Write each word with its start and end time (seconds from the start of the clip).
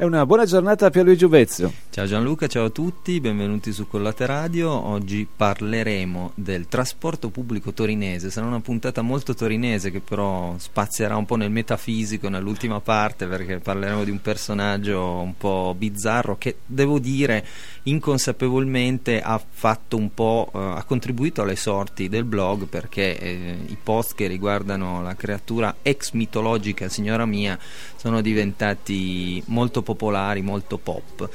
E 0.00 0.04
una 0.06 0.24
buona 0.24 0.46
giornata 0.46 0.86
a 0.86 0.90
Pierluigi 0.90 1.26
Uvezio. 1.26 1.70
Ciao 1.92 2.06
Gianluca, 2.06 2.46
ciao 2.46 2.66
a 2.66 2.70
tutti, 2.70 3.18
benvenuti 3.18 3.72
su 3.72 3.88
Collate 3.88 4.24
Radio. 4.24 4.70
Oggi 4.70 5.26
parleremo 5.26 6.30
del 6.36 6.68
trasporto 6.68 7.30
pubblico 7.30 7.72
torinese. 7.72 8.30
Sarà 8.30 8.46
una 8.46 8.60
puntata 8.60 9.02
molto 9.02 9.34
torinese 9.34 9.90
che 9.90 9.98
però 9.98 10.54
spazierà 10.56 11.16
un 11.16 11.26
po' 11.26 11.34
nel 11.34 11.50
metafisico 11.50 12.28
nell'ultima 12.28 12.78
parte 12.78 13.26
perché 13.26 13.58
parleremo 13.58 14.04
di 14.04 14.12
un 14.12 14.20
personaggio 14.20 15.02
un 15.02 15.36
po' 15.36 15.74
bizzarro 15.76 16.38
che 16.38 16.58
devo 16.64 17.00
dire 17.00 17.44
inconsapevolmente 17.82 19.20
ha 19.20 19.42
fatto 19.50 19.96
un 19.96 20.14
po' 20.14 20.48
eh, 20.54 20.58
ha 20.58 20.84
contribuito 20.84 21.42
alle 21.42 21.56
sorti 21.56 22.08
del 22.08 22.22
blog 22.22 22.66
perché 22.66 23.18
eh, 23.18 23.56
i 23.66 23.76
post 23.82 24.14
che 24.14 24.28
riguardano 24.28 25.02
la 25.02 25.16
creatura 25.16 25.78
ex 25.82 26.12
mitologica 26.12 26.88
signora 26.88 27.26
mia 27.26 27.58
sono 27.96 28.22
diventati 28.22 29.42
molto 29.48 29.82
popolari, 29.82 30.40
molto 30.40 30.78
pop. 30.78 31.28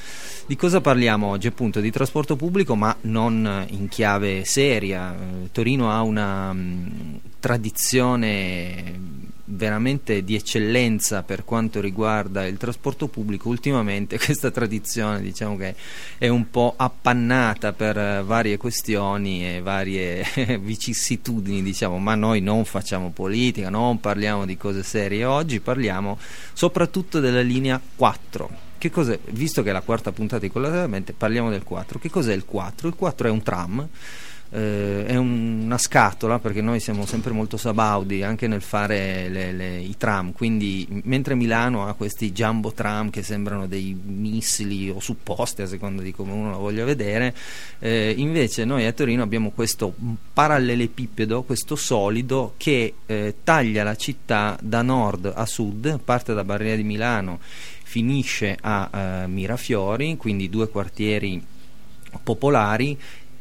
Cosa 0.56 0.82
parliamo 0.82 1.28
oggi? 1.28 1.48
Appunto 1.48 1.80
di 1.80 1.92
trasporto 1.92 2.36
pubblico, 2.36 2.76
ma 2.76 2.96
non 3.02 3.66
in 3.70 3.88
chiave 3.88 4.46
seria. 4.46 5.16
Eh, 5.16 5.52
Torino 5.52 5.92
ha 5.92 6.02
una 6.02 6.54
mm, 6.54 7.16
tradizione 7.40 9.14
veramente 9.48 10.24
di 10.24 10.36
eccellenza 10.36 11.22
per 11.22 11.46
quanto 11.46 11.80
riguarda 11.80 12.48
il 12.48 12.58
trasporto 12.58 13.08
pubblico 13.08 13.48
ultimamente 13.48 14.18
questa 14.20 14.50
tradizione 14.50 15.22
diciamo 15.22 15.56
che 15.56 15.76
è 16.18 16.28
un 16.28 16.50
po' 16.50 16.74
appannata 16.76 17.72
per 17.72 18.24
varie 18.24 18.58
questioni 18.58 19.48
e 19.48 19.62
varie 19.62 20.26
vicissitudini 20.60 21.62
diciamo 21.62 22.00
ma 22.00 22.16
noi 22.16 22.42
non 22.42 22.66
facciamo 22.66 23.12
politica 23.12 23.70
non 23.70 24.00
parliamo 24.00 24.46
di 24.46 24.58
cose 24.58 24.82
serie 24.82 25.26
oggi 25.26 25.60
parliamo 25.60 26.18
soprattutto 26.54 27.20
della 27.20 27.42
linea 27.42 27.80
4 27.96 28.65
che 28.65 28.65
cos'è? 28.65 28.65
Visto 29.32 29.64
che 29.64 29.70
è 29.70 29.74
la 29.74 29.82
quarta 29.82 30.12
puntata 30.12 30.42
di 30.42 30.52
collateralmente 30.52 31.14
parliamo 31.14 31.50
del 31.50 31.64
4 31.64 32.00
che 32.00 32.10
cos'è 32.10 32.34
il 32.34 32.46
4? 32.46 32.88
il 32.88 32.96
4 32.96 33.28
è 33.28 33.32
un 33.32 33.42
tram 33.44 33.88
eh, 34.56 35.06
è 35.06 35.16
un, 35.16 35.64
una 35.66 35.78
scatola 35.78 36.40
perché 36.40 36.62
noi 36.62 36.80
siamo 36.80 37.06
sempre 37.06 37.34
molto 37.34 37.58
sabaudi 37.58 38.24
anche 38.24 38.48
nel 38.48 38.62
fare 38.62 39.28
le, 39.28 39.52
le, 39.52 39.80
i 39.80 39.96
tram. 39.98 40.32
Quindi 40.32 40.88
mentre 41.04 41.36
Milano 41.36 41.88
ha 41.88 41.94
questi 41.94 42.32
jumbo 42.32 42.72
tram 42.72 43.10
che 43.10 43.24
sembrano 43.24 43.68
dei 43.68 44.00
missili 44.02 44.90
o 44.90 45.00
supposti 45.00 45.62
a 45.62 45.68
seconda 45.68 46.02
di 46.02 46.14
come 46.14 46.32
uno 46.32 46.52
lo 46.52 46.58
voglia 46.60 46.86
vedere 46.86 47.36
eh, 47.80 48.14
invece 48.16 48.66
noi 48.66 48.86
a 48.86 48.92
Torino 48.92 49.24
abbiamo 49.24 49.52
questo 49.52 49.94
parallelepipedo 50.34 51.44
questo 51.44 51.76
solido 51.76 52.54
che 52.58 52.94
eh, 53.06 53.36
taglia 53.44 53.84
la 53.84 53.96
città 53.96 54.58
da 54.62 54.82
nord 54.82 55.32
a 55.34 55.46
sud 55.46 56.00
parte 56.04 56.34
da 56.34 56.44
Barriera 56.44 56.78
di 56.78 56.84
Milano 56.84 57.40
finisce 57.88 58.58
a 58.60 58.90
eh, 58.92 59.28
Mirafiori 59.28 60.18
quindi 60.18 60.50
due 60.50 60.70
quartieri 60.70 61.42
popolari 62.24 62.98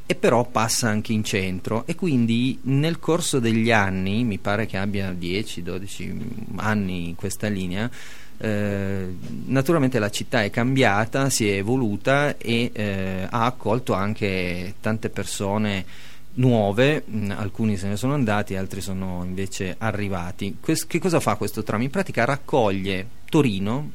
e 0.06 0.14
però 0.14 0.44
passa 0.44 0.88
anche 0.88 1.14
in 1.14 1.24
centro 1.24 1.86
e 1.86 1.94
quindi 1.94 2.58
nel 2.64 2.98
corso 2.98 3.38
degli 3.38 3.70
anni, 3.70 4.22
mi 4.22 4.36
pare 4.36 4.66
che 4.66 4.76
abbia 4.76 5.10
10-12 5.10 6.16
anni 6.56 7.08
in 7.08 7.14
questa 7.14 7.48
linea, 7.48 7.90
eh, 8.36 9.16
naturalmente 9.46 9.98
la 9.98 10.10
città 10.10 10.42
è 10.42 10.50
cambiata, 10.50 11.30
si 11.30 11.48
è 11.48 11.54
evoluta 11.54 12.36
e 12.36 12.70
eh, 12.74 13.26
ha 13.30 13.46
accolto 13.46 13.94
anche 13.94 14.74
tante 14.80 15.08
persone 15.08 15.86
nuove, 16.34 17.04
mh, 17.06 17.30
alcuni 17.36 17.78
se 17.78 17.88
ne 17.88 17.96
sono 17.96 18.12
andati, 18.12 18.56
altri 18.56 18.82
sono 18.82 19.22
invece 19.24 19.74
arrivati. 19.78 20.58
Ques- 20.60 20.86
che 20.86 20.98
cosa 20.98 21.18
fa 21.18 21.36
questo 21.36 21.62
tram? 21.62 21.80
In 21.80 21.90
pratica 21.90 22.26
raccoglie 22.26 23.06
Torino 23.34 23.90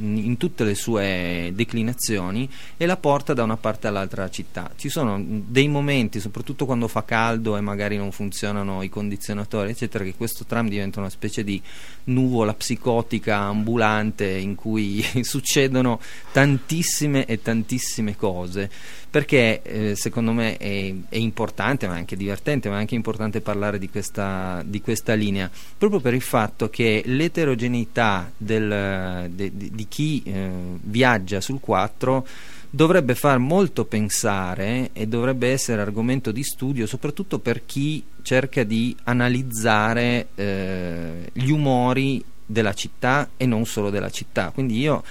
in 0.00 0.38
tutte 0.38 0.64
le 0.64 0.74
sue 0.74 1.52
declinazioni 1.54 2.48
e 2.78 2.86
la 2.86 2.96
porta 2.96 3.34
da 3.34 3.42
una 3.42 3.58
parte 3.58 3.86
all'altra 3.86 4.30
città. 4.30 4.70
Ci 4.76 4.88
sono 4.88 5.22
dei 5.22 5.68
momenti, 5.68 6.20
soprattutto 6.20 6.64
quando 6.64 6.88
fa 6.88 7.04
caldo 7.04 7.58
e 7.58 7.60
magari 7.60 7.98
non 7.98 8.12
funzionano 8.12 8.82
i 8.82 8.88
condizionatori, 8.88 9.72
eccetera, 9.72 10.04
che 10.04 10.14
questo 10.14 10.46
tram 10.46 10.70
diventa 10.70 11.00
una 11.00 11.10
specie 11.10 11.44
di 11.44 11.60
nuvola 12.04 12.54
psicotica 12.54 13.36
ambulante 13.36 14.26
in 14.26 14.54
cui 14.54 15.04
succedono 15.20 16.00
tantissime 16.32 17.26
e 17.26 17.42
tantissime 17.42 18.16
cose 18.16 18.70
perché 19.12 19.60
eh, 19.62 19.94
secondo 19.94 20.32
me 20.32 20.56
è, 20.56 20.94
è, 21.10 21.16
importante 21.18 21.86
ma 21.86 21.92
anche 21.92 22.16
divertente 22.16 22.70
ma 22.70 22.78
anche 22.78 22.94
importante 22.94 23.42
parlare 23.42 23.78
di 23.78 23.90
questa, 23.90 24.62
di 24.64 24.80
questa 24.80 25.12
linea 25.12 25.50
proprio 25.76 26.00
per 26.00 26.14
il 26.14 26.22
fatto 26.22 26.70
che 26.70 27.02
l'eterogeneità 27.04 28.32
del, 28.34 28.61
de, 28.68 29.50
de, 29.54 29.70
di 29.72 29.86
chi 29.88 30.22
eh, 30.24 30.50
viaggia 30.82 31.40
sul 31.40 31.60
4 31.60 32.26
dovrebbe 32.70 33.14
far 33.14 33.38
molto 33.38 33.84
pensare 33.84 34.90
e 34.92 35.06
dovrebbe 35.06 35.50
essere 35.50 35.82
argomento 35.82 36.32
di 36.32 36.42
studio 36.42 36.86
soprattutto 36.86 37.38
per 37.38 37.66
chi 37.66 38.02
cerca 38.22 38.64
di 38.64 38.96
analizzare 39.04 40.28
eh, 40.34 41.30
gli 41.32 41.50
umori 41.50 42.24
della 42.46 42.72
città 42.72 43.30
e 43.36 43.46
non 43.46 43.66
solo 43.66 43.90
della 43.90 44.10
città. 44.10 44.50
Quindi 44.50 44.78
io 44.78 45.02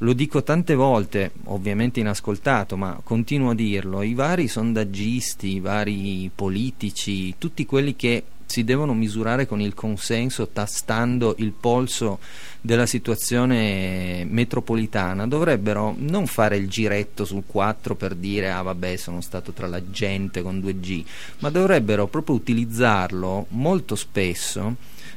lo 0.00 0.12
dico 0.12 0.42
tante 0.42 0.74
volte, 0.74 1.32
ovviamente 1.44 2.00
inascoltato, 2.00 2.76
ma 2.76 3.00
continuo 3.02 3.50
a 3.50 3.54
dirlo, 3.54 4.02
i 4.02 4.12
vari 4.12 4.46
sondaggisti, 4.46 5.54
i 5.54 5.60
vari 5.60 6.30
politici, 6.34 7.34
tutti 7.38 7.64
quelli 7.64 7.96
che 7.96 8.24
si 8.46 8.64
devono 8.64 8.94
misurare 8.94 9.46
con 9.46 9.60
il 9.60 9.74
consenso 9.74 10.48
tastando 10.48 11.34
il 11.38 11.52
polso 11.52 12.18
della 12.60 12.86
situazione 12.86 14.24
metropolitana 14.28 15.26
dovrebbero 15.26 15.94
non 15.98 16.26
fare 16.26 16.56
il 16.56 16.68
giretto 16.68 17.24
sul 17.24 17.42
4 17.46 17.94
per 17.94 18.14
dire 18.14 18.50
ah 18.50 18.62
vabbè 18.62 18.96
sono 18.96 19.20
stato 19.20 19.52
tra 19.52 19.66
la 19.66 19.90
gente 19.90 20.42
con 20.42 20.58
2G 20.58 21.04
ma 21.40 21.50
dovrebbero 21.50 22.06
proprio 22.06 22.36
utilizzarlo 22.36 23.46
molto 23.50 23.94
spesso 23.94 24.74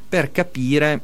per 0.08 0.32
capire 0.32 1.02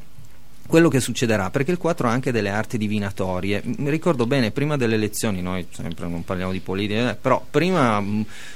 quello 0.67 0.89
che 0.89 0.99
succederà, 0.99 1.49
perché 1.49 1.71
il 1.71 1.77
4 1.77 2.07
ha 2.07 2.11
anche 2.11 2.31
delle 2.31 2.49
arti 2.49 2.77
divinatorie. 2.77 3.61
Mi 3.77 3.89
ricordo 3.89 4.25
bene, 4.25 4.51
prima 4.51 4.77
delle 4.77 4.95
elezioni, 4.95 5.41
noi 5.41 5.67
sempre 5.71 6.07
non 6.07 6.23
parliamo 6.23 6.51
di 6.51 6.59
politica, 6.59 7.11
eh, 7.11 7.15
però 7.15 7.45
prima 7.49 8.03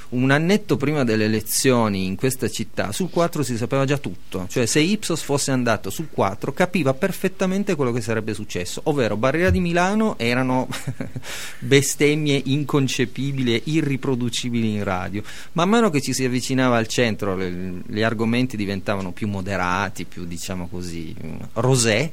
un 0.09 0.31
annetto 0.31 0.75
prima 0.75 1.03
delle 1.03 1.25
elezioni 1.25 2.05
in 2.05 2.15
questa 2.15 2.49
città 2.49 2.91
sul 2.91 3.09
4 3.11 3.43
si 3.43 3.57
sapeva 3.57 3.85
già 3.85 3.97
tutto, 3.97 4.47
cioè 4.49 4.65
se 4.65 4.79
Ipsos 4.79 5.21
fosse 5.21 5.51
andato 5.51 5.89
sul 5.89 6.09
4 6.09 6.51
capiva 6.51 6.93
perfettamente 6.93 7.75
quello 7.75 7.91
che 7.91 8.01
sarebbe 8.01 8.33
successo, 8.33 8.81
ovvero 8.85 9.17
Barriera 9.17 9.51
di 9.51 9.59
Milano 9.59 10.17
erano 10.17 10.67
bestemmie 11.59 12.41
inconcepibili 12.45 13.53
e 13.55 13.61
irriproducibili 13.65 14.73
in 14.73 14.83
radio. 14.83 15.21
Man 15.53 15.69
mano 15.69 15.89
che 15.89 16.01
ci 16.01 16.13
si 16.13 16.23
avvicinava 16.23 16.77
al 16.77 16.87
centro 16.87 17.35
le, 17.35 17.81
gli 17.85 18.01
argomenti 18.01 18.57
diventavano 18.57 19.11
più 19.11 19.27
moderati, 19.27 20.05
più 20.05 20.25
diciamo 20.25 20.67
così 20.67 21.15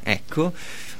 ecco. 0.03 0.53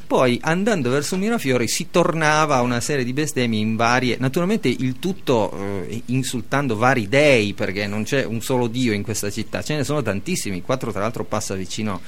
Poi 0.07 0.39
andando 0.43 0.89
verso 0.89 1.17
Mirafiori 1.17 1.67
si 1.67 1.89
tornava 1.91 2.57
a 2.57 2.63
una 2.63 2.81
serie 2.81 3.05
di 3.05 3.13
bestemmie 3.13 3.59
in 3.59 3.75
varie, 3.75 4.17
naturalmente 4.21 4.69
il 4.69 5.01
tutto 5.01 5.53
eh, 5.89 6.03
insultando 6.07 6.77
vari 6.77 7.09
dei 7.09 7.55
perché 7.55 7.89
non 7.89 8.05
c'è 8.05 8.25
un 8.25 8.41
solo 8.41 8.69
dio 8.69 8.93
in 8.93 9.03
questa 9.03 9.31
città, 9.31 9.63
ce 9.63 9.75
ne 9.75 9.83
sono 9.83 10.03
tantissimi, 10.03 10.63
quattro 10.63 10.93
tra 10.93 11.01
l'altro 11.01 11.25
passa 11.25 11.55
vicino 11.57 12.01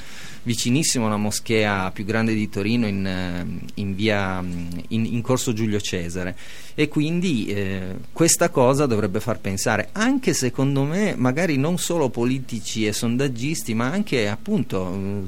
vicinissimo 0.48 1.04
alla 1.04 1.18
moschea 1.18 1.90
più 1.90 2.06
grande 2.06 2.32
di 2.32 2.48
Torino 2.48 2.86
in, 2.86 3.06
eh, 3.06 3.68
in, 3.74 3.94
via, 3.94 4.42
in, 4.88 5.04
in 5.04 5.20
Corso 5.20 5.52
Giulio 5.52 5.78
Cesare. 5.78 6.34
E 6.74 6.88
quindi 6.88 7.46
eh, 7.48 7.96
questa 8.12 8.48
cosa 8.48 8.86
dovrebbe 8.86 9.20
far 9.20 9.40
pensare 9.40 9.90
anche 9.92 10.32
secondo 10.32 10.84
me 10.84 11.14
magari 11.16 11.58
non 11.58 11.76
solo 11.76 12.08
politici 12.08 12.86
e 12.86 12.92
sondaggisti 12.92 13.74
ma 13.74 13.90
anche 13.90 14.28
appunto 14.28 15.26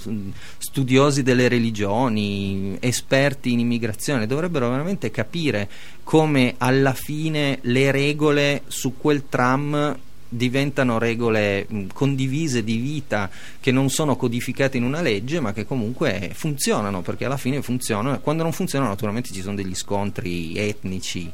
studiosi 0.59 1.23
delle 1.23 1.49
religioni 1.49 2.77
esperti 2.79 3.51
in 3.51 3.59
immigrazione 3.59 4.29
dovrebbero 4.29 4.71
veramente 4.71 5.11
capire 5.11 5.69
come 6.05 6.55
alla 6.59 6.95
fine 6.95 7.59
le 7.63 7.91
regole 7.91 8.63
su 8.69 8.95
quel 8.97 9.25
tram 9.29 9.99
diventano 10.31 10.99
regole 10.99 11.67
mh, 11.69 11.87
condivise 11.93 12.63
di 12.63 12.77
vita 12.77 13.29
che 13.61 13.73
non 13.73 13.91
sono 13.91 14.17
codificate 14.17 14.77
in 14.77 14.85
una 14.85 15.03
legge 15.03 15.41
ma 15.41 15.53
che 15.53 15.67
comunque 15.67 16.31
funzionano 16.33 17.03
perché 17.03 17.25
alla 17.27 17.37
fine 17.37 17.61
funzionano. 17.61 18.21
Quando 18.21 18.45
non 18.45 18.53
funzionano 18.53 18.91
naturalmente 18.91 19.33
ci 19.33 19.43
sono 19.43 19.57
degli 19.57 19.75
scontri 19.75 20.57
etnici 20.57 21.31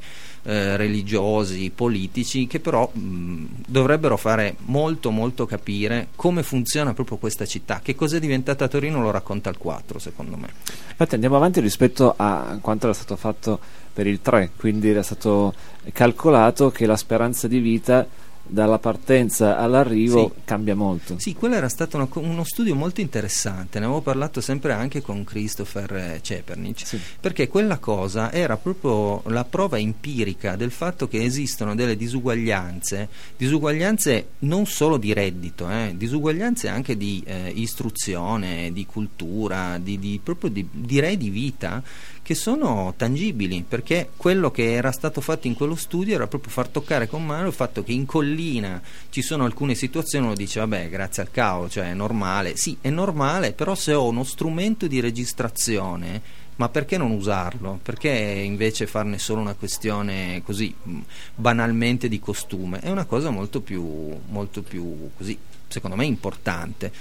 eh, 0.48 0.76
religiosi, 0.76 1.72
politici 1.74 2.46
che 2.46 2.60
però 2.60 2.88
mh, 2.90 3.44
dovrebbero 3.66 4.16
fare 4.16 4.56
molto 4.66 5.10
molto 5.10 5.44
capire 5.44 6.08
come 6.14 6.42
funziona 6.42 6.94
proprio 6.94 7.18
questa 7.18 7.44
città 7.44 7.80
che 7.82 7.94
cos'è 7.94 8.18
diventata 8.18 8.68
Torino 8.68 9.02
lo 9.02 9.10
racconta 9.10 9.50
il 9.50 9.58
4 9.58 9.98
secondo 9.98 10.36
me. 10.36 10.48
Infatti 10.88 11.14
andiamo 11.14 11.36
avanti 11.36 11.60
rispetto 11.60 12.14
a 12.16 12.58
quanto 12.60 12.86
era 12.86 12.94
stato 12.94 13.16
fatto 13.16 13.58
per 13.92 14.06
il 14.06 14.22
3 14.22 14.52
quindi 14.56 14.88
era 14.88 15.02
stato 15.02 15.52
calcolato 15.92 16.70
che 16.70 16.86
la 16.86 16.96
speranza 16.96 17.48
di 17.48 17.58
vita 17.58 18.06
dalla 18.48 18.78
partenza 18.78 19.58
all'arrivo 19.58 20.32
Sì. 20.34 20.40
cambia 20.44 20.74
molto. 20.74 21.18
Sì, 21.18 21.34
quello 21.34 21.54
era 21.56 21.68
stato 21.68 21.96
una- 21.96 22.08
uno 22.14 22.44
studio 22.44 22.74
molto 22.74 23.00
interessante, 23.00 23.78
ne 23.78 23.84
avevo 23.86 24.00
parlato 24.00 24.40
sempre 24.40 24.72
anche 24.72 25.00
con 25.02 25.24
Christopher 25.24 25.92
eh, 25.94 26.18
Cepernic, 26.22 26.86
Sì. 26.86 27.00
perché 27.20 27.48
quella 27.48 27.78
cosa 27.78 28.32
era 28.32 28.56
proprio 28.56 29.22
la 29.30 29.44
prova 29.44 29.78
empirica 29.78 30.56
del 30.56 30.70
fatto 30.70 31.08
che 31.08 31.22
esistono 31.22 31.74
delle 31.74 31.96
disuguaglianze, 31.96 33.08
disuguaglianze 33.36 34.26
non 34.40 34.66
solo 34.66 34.96
di 34.96 35.12
reddito, 35.12 35.68
eh, 35.70 35.94
disuguaglianze 35.96 36.68
anche 36.68 36.96
di 36.96 37.22
eh, 37.26 37.50
istruzione, 37.54 38.72
di 38.72 38.86
cultura, 38.86 39.78
di, 39.78 39.98
di- 39.98 40.20
proprio 40.22 40.50
di, 40.50 40.66
direi 40.70 41.16
di 41.16 41.30
vita, 41.30 41.82
che 42.26 42.34
sono 42.34 42.92
tangibili, 42.96 43.64
perché 43.68 44.10
quello 44.16 44.50
che 44.50 44.72
era 44.72 44.90
stato 44.90 45.20
fatto 45.20 45.46
in 45.46 45.54
quello 45.54 45.76
studio 45.76 46.16
era 46.16 46.26
proprio 46.26 46.50
far 46.50 46.66
toccare 46.66 47.06
con 47.06 47.24
mano 47.24 47.46
il 47.46 47.52
fatto 47.52 47.84
che 47.84 47.92
in 47.92 48.04
collina 48.04 48.82
ci 49.10 49.22
sono 49.22 49.44
alcune 49.44 49.76
situazioni, 49.76 50.24
uno 50.26 50.34
dice 50.34 50.58
vabbè 50.58 50.88
grazie 50.88 51.22
al 51.22 51.30
cavolo, 51.30 51.68
cioè 51.68 51.88
è 51.88 51.94
normale, 51.94 52.56
sì 52.56 52.76
è 52.80 52.90
normale, 52.90 53.52
però 53.52 53.76
se 53.76 53.94
ho 53.94 54.08
uno 54.08 54.24
strumento 54.24 54.88
di 54.88 54.98
registrazione, 54.98 56.20
ma 56.56 56.68
perché 56.68 56.98
non 56.98 57.12
usarlo? 57.12 57.78
Perché 57.80 58.10
invece 58.10 58.88
farne 58.88 59.20
solo 59.20 59.40
una 59.40 59.54
questione 59.54 60.42
così 60.44 60.74
mh, 60.82 60.98
banalmente 61.36 62.08
di 62.08 62.18
costume? 62.18 62.80
È 62.80 62.90
una 62.90 63.04
cosa 63.04 63.30
molto 63.30 63.60
più, 63.60 64.18
molto 64.30 64.62
più 64.62 65.10
così, 65.16 65.38
secondo 65.68 65.94
me 65.94 66.06
importante. 66.06 66.92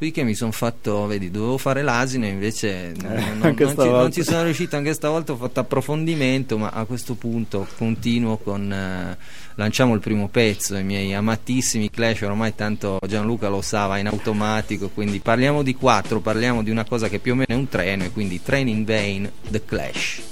Qui 0.00 0.12
che 0.12 0.22
mi 0.22 0.34
sono 0.34 0.50
fatto, 0.50 1.04
vedi, 1.06 1.30
dovevo 1.30 1.58
fare 1.58 1.82
l'asino 1.82 2.24
e 2.24 2.28
invece 2.28 2.94
non, 3.02 3.12
Eh, 3.12 3.20
non- 3.20 3.28
non 3.36 3.46
anche 3.48 3.66
ci, 3.68 3.74
non 3.76 4.10
ci 4.10 4.22
sono 4.22 4.44
riuscito, 4.44 4.74
anche 4.76 4.94
stavolta 4.94 5.32
ho 5.32 5.36
fatto 5.36 5.60
approfondimento, 5.60 6.56
ma 6.56 6.70
a 6.70 6.86
questo 6.86 7.12
punto 7.16 7.66
continuo 7.76 8.38
con... 8.38 8.72
eh, 8.72 9.18
lanciamo 9.56 9.92
il 9.92 10.00
primo 10.00 10.28
pezzo, 10.28 10.74
i 10.76 10.84
miei 10.84 11.12
amatissimi 11.12 11.90
Clash, 11.90 12.22
ormai 12.22 12.54
tanto 12.54 12.98
Gianluca 13.06 13.50
lo 13.50 13.60
sa, 13.60 13.84
va 13.88 13.98
in 13.98 14.06
automatico, 14.06 14.88
quindi 14.88 15.18
parliamo 15.18 15.62
di 15.62 15.74
quattro, 15.74 16.20
parliamo 16.20 16.62
di 16.62 16.70
una 16.70 16.86
cosa 16.86 17.10
che 17.10 17.18
più 17.18 17.32
o 17.32 17.34
meno 17.34 17.48
è 17.48 17.54
un 17.54 17.68
treno 17.68 18.04
e 18.04 18.10
quindi 18.10 18.40
Train 18.42 18.68
in 18.68 18.84
Vain, 18.86 19.30
The 19.50 19.62
Clash. 19.66 20.22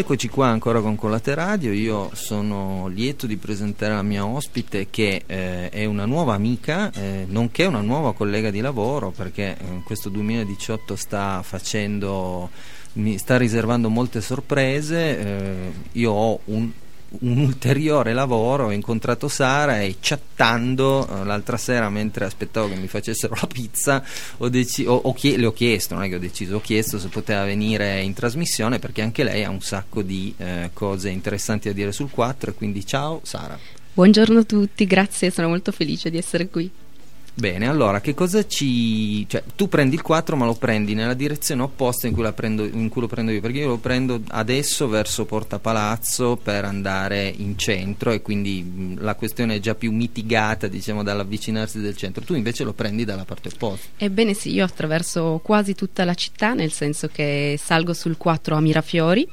Eccoci 0.00 0.30
qua 0.30 0.46
ancora 0.46 0.80
con 0.80 0.96
Colate 0.96 1.34
Radio, 1.34 1.72
io 1.72 2.08
sono 2.14 2.86
lieto 2.88 3.26
di 3.26 3.36
presentare 3.36 3.92
la 3.92 4.02
mia 4.02 4.24
ospite 4.24 4.86
che 4.88 5.24
eh, 5.26 5.68
è 5.68 5.84
una 5.84 6.06
nuova 6.06 6.32
amica, 6.32 6.90
eh, 6.90 7.26
nonché 7.28 7.66
una 7.66 7.82
nuova 7.82 8.14
collega 8.14 8.50
di 8.50 8.60
lavoro 8.60 9.10
perché 9.10 9.58
eh, 9.58 9.82
questo 9.84 10.08
2018 10.08 10.96
sta 10.96 11.42
facendo, 11.42 12.48
mi 12.94 13.18
sta 13.18 13.36
riservando 13.36 13.90
molte 13.90 14.22
sorprese, 14.22 15.18
eh, 15.18 15.72
io 15.92 16.12
ho 16.12 16.40
un 16.46 16.70
un 17.20 17.38
ulteriore 17.38 18.12
lavoro, 18.12 18.66
ho 18.66 18.70
incontrato 18.72 19.28
Sara 19.28 19.80
e 19.80 19.96
chattando 20.00 21.06
eh, 21.08 21.24
l'altra 21.24 21.56
sera 21.56 21.90
mentre 21.90 22.24
aspettavo 22.24 22.68
che 22.68 22.76
mi 22.76 22.86
facessero 22.86 23.34
la 23.40 23.46
pizza 23.46 24.02
ho 24.38 24.48
deci- 24.48 24.86
ho- 24.86 24.94
ho 25.02 25.12
chie- 25.12 25.36
le 25.36 25.46
ho 25.46 25.52
chiesto, 25.52 25.94
non 25.94 26.04
è 26.04 26.08
che 26.08 26.14
ho 26.14 26.20
deciso, 26.20 26.56
ho 26.56 26.60
chiesto 26.60 26.98
se 26.98 27.08
poteva 27.08 27.44
venire 27.44 28.00
in 28.02 28.14
trasmissione 28.14 28.78
perché 28.78 29.02
anche 29.02 29.24
lei 29.24 29.42
ha 29.44 29.50
un 29.50 29.60
sacco 29.60 30.02
di 30.02 30.32
eh, 30.36 30.70
cose 30.72 31.10
interessanti 31.10 31.68
da 31.68 31.74
dire 31.74 31.92
sul 31.92 32.10
4 32.10 32.50
e 32.50 32.54
quindi 32.54 32.86
ciao 32.86 33.20
Sara. 33.24 33.58
Buongiorno 33.92 34.38
a 34.38 34.44
tutti, 34.44 34.86
grazie, 34.86 35.30
sono 35.30 35.48
molto 35.48 35.72
felice 35.72 36.10
di 36.10 36.16
essere 36.16 36.48
qui. 36.48 36.70
Bene, 37.40 37.68
allora 37.68 38.02
che 38.02 38.12
cosa 38.12 38.46
ci... 38.46 39.26
cioè 39.26 39.42
tu 39.56 39.66
prendi 39.66 39.94
il 39.94 40.02
4 40.02 40.36
ma 40.36 40.44
lo 40.44 40.52
prendi 40.52 40.92
nella 40.92 41.14
direzione 41.14 41.62
opposta 41.62 42.06
in 42.06 42.12
cui, 42.12 42.30
prendo, 42.34 42.64
in 42.64 42.90
cui 42.90 43.00
lo 43.00 43.06
prendo 43.06 43.30
io, 43.30 43.40
perché 43.40 43.60
io 43.60 43.68
lo 43.68 43.78
prendo 43.78 44.20
adesso 44.28 44.88
verso 44.88 45.24
Porta 45.24 45.58
Palazzo 45.58 46.36
per 46.36 46.66
andare 46.66 47.32
in 47.34 47.56
centro 47.56 48.10
e 48.10 48.20
quindi 48.20 48.94
la 48.98 49.14
questione 49.14 49.54
è 49.54 49.58
già 49.58 49.74
più 49.74 49.90
mitigata 49.90 50.66
diciamo 50.66 51.02
dall'avvicinarsi 51.02 51.80
del 51.80 51.96
centro, 51.96 52.22
tu 52.24 52.34
invece 52.34 52.62
lo 52.62 52.74
prendi 52.74 53.06
dalla 53.06 53.24
parte 53.24 53.48
opposta. 53.48 53.86
Ebbene 53.96 54.34
sì, 54.34 54.52
io 54.52 54.64
attraverso 54.66 55.40
quasi 55.42 55.74
tutta 55.74 56.04
la 56.04 56.12
città, 56.12 56.52
nel 56.52 56.72
senso 56.72 57.08
che 57.10 57.58
salgo 57.58 57.94
sul 57.94 58.18
4 58.18 58.54
a 58.54 58.60
Mirafiori 58.60 59.26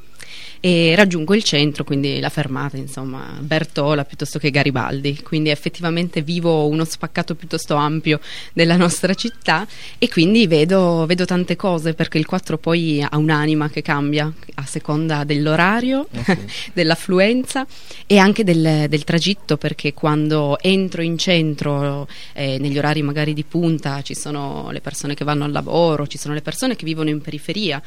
e 0.60 0.96
raggiungo 0.96 1.36
il 1.36 1.43
centro, 1.43 1.84
quindi 1.84 2.19
la 2.19 2.29
fermata, 2.29 2.77
insomma, 2.77 3.38
Bertola 3.39 4.05
piuttosto 4.05 4.39
che 4.39 4.50
Garibaldi. 4.50 5.22
Quindi 5.22 5.50
effettivamente 5.50 6.22
vivo 6.22 6.67
uno 6.67 6.84
spaccato 6.84 7.36
piuttosto 7.36 7.75
ampio 7.75 8.19
della 8.53 8.75
nostra 8.75 9.13
città 9.13 9.67
e 9.98 10.10
quindi 10.10 10.48
vedo, 10.48 11.05
vedo 11.05 11.25
tante 11.25 11.55
cose 11.55 11.93
perché 11.93 12.17
il 12.17 12.25
4 12.25 12.57
poi 12.57 13.01
ha 13.01 13.17
un'anima 13.17 13.69
che 13.69 13.81
cambia 13.81 14.31
a 14.55 14.65
seconda 14.65 15.24
dell'orario, 15.24 16.07
Eh 16.12 16.24
sì. 16.24 16.38
dell'affluenza 16.74 17.65
e 18.05 18.17
anche 18.17 18.43
del, 18.43 18.86
del 18.89 19.03
tragitto 19.03 19.57
perché 19.57 19.93
quando 19.93 20.57
entro 20.60 21.01
in 21.01 21.17
centro 21.17 22.07
eh, 22.34 22.57
negli 22.57 22.77
orari 22.77 23.01
magari 23.01 23.34
di 23.34 23.43
punta 23.43 24.01
ci 24.01 24.15
sono 24.15 24.69
le 24.72 24.81
persone 24.81 25.13
che 25.13 25.24
vanno 25.24 25.43
al 25.43 25.51
lavoro, 25.51 26.07
ci 26.07 26.17
sono 26.17 26.34
le 26.34 26.41
persone 26.41 26.75
che 26.75 26.86
vivono 26.86 27.10
in 27.10 27.22
periferia. 27.22 27.81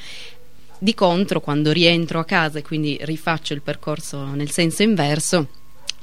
Di 0.83 0.95
contro, 0.95 1.43
quando 1.43 1.73
rientro 1.73 2.19
a 2.21 2.25
casa 2.25 2.59
e 2.59 2.63
quindi 2.63 2.97
rifaccio 3.03 3.53
il 3.53 3.61
percorso 3.61 4.25
nel 4.35 4.51
senso 4.51 4.83
inverso, 4.83 5.49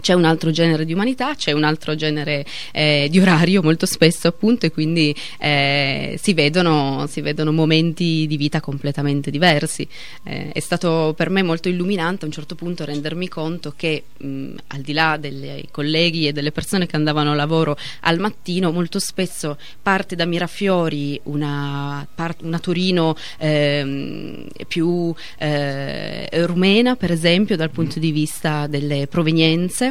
c'è 0.02 0.14
un 0.14 0.26
altro 0.26 0.52
genere 0.52 0.86
di 0.86 0.94
umanità, 0.94 1.36
c'è 1.36 1.52
un 1.52 1.64
altro 1.64 1.96
genere 1.96 2.46
eh, 2.72 3.08
di 3.10 3.20
orario 3.20 3.62
molto 3.62 3.86
spesso 3.86 4.28
appunto 4.28 4.66
e 4.66 4.72
quindi 4.72 5.16
eh, 5.40 6.18
si, 6.22 6.34
vedono, 6.34 7.06
si, 7.08 7.22
vedono, 7.22 7.52
momenti 7.52 8.26
di 8.28 8.38
vita 8.38 8.60
completamente 8.60 9.32
diversi. 9.32 9.88
Eh, 10.24 10.52
è 10.52 10.60
stato 10.60 11.14
per 11.16 11.30
me 11.30 11.44
molto 11.44 11.70
illuminante 11.70 12.24
a 12.24 12.28
un 12.28 12.34
certo 12.34 12.56
punto 12.56 12.86
rendermi 12.86 13.28
conto 13.28 13.74
che 13.76 14.04
mh, 14.18 14.54
al 14.68 14.82
di 14.82 14.94
là 14.94 15.18
dei 15.18 15.68
colleghi 15.72 16.28
e 16.28 16.34
delle 16.34 16.52
persone 16.52 16.86
che 16.86 16.96
andavano 16.96 17.32
a 17.32 17.36
lavoro 17.36 17.78
al 18.02 18.20
mattino, 18.20 18.72
molto 18.72 19.00
spesso 19.00 19.58
parte 19.82 20.16
da 20.16 20.26
Mirafiori 20.26 21.20
una, 21.24 22.08
una 22.42 22.60
Torino 22.60 23.16
ehm, 23.38 24.48
più 24.68 25.14
eh, 25.38 26.46
rumena 26.46 26.96
per 26.96 27.12
esempio 27.12 27.56
dal 27.56 27.70
punto 27.72 28.00
di 28.00 28.12
vista 28.12 28.68
delle 28.68 29.08
provenienze 29.08 29.87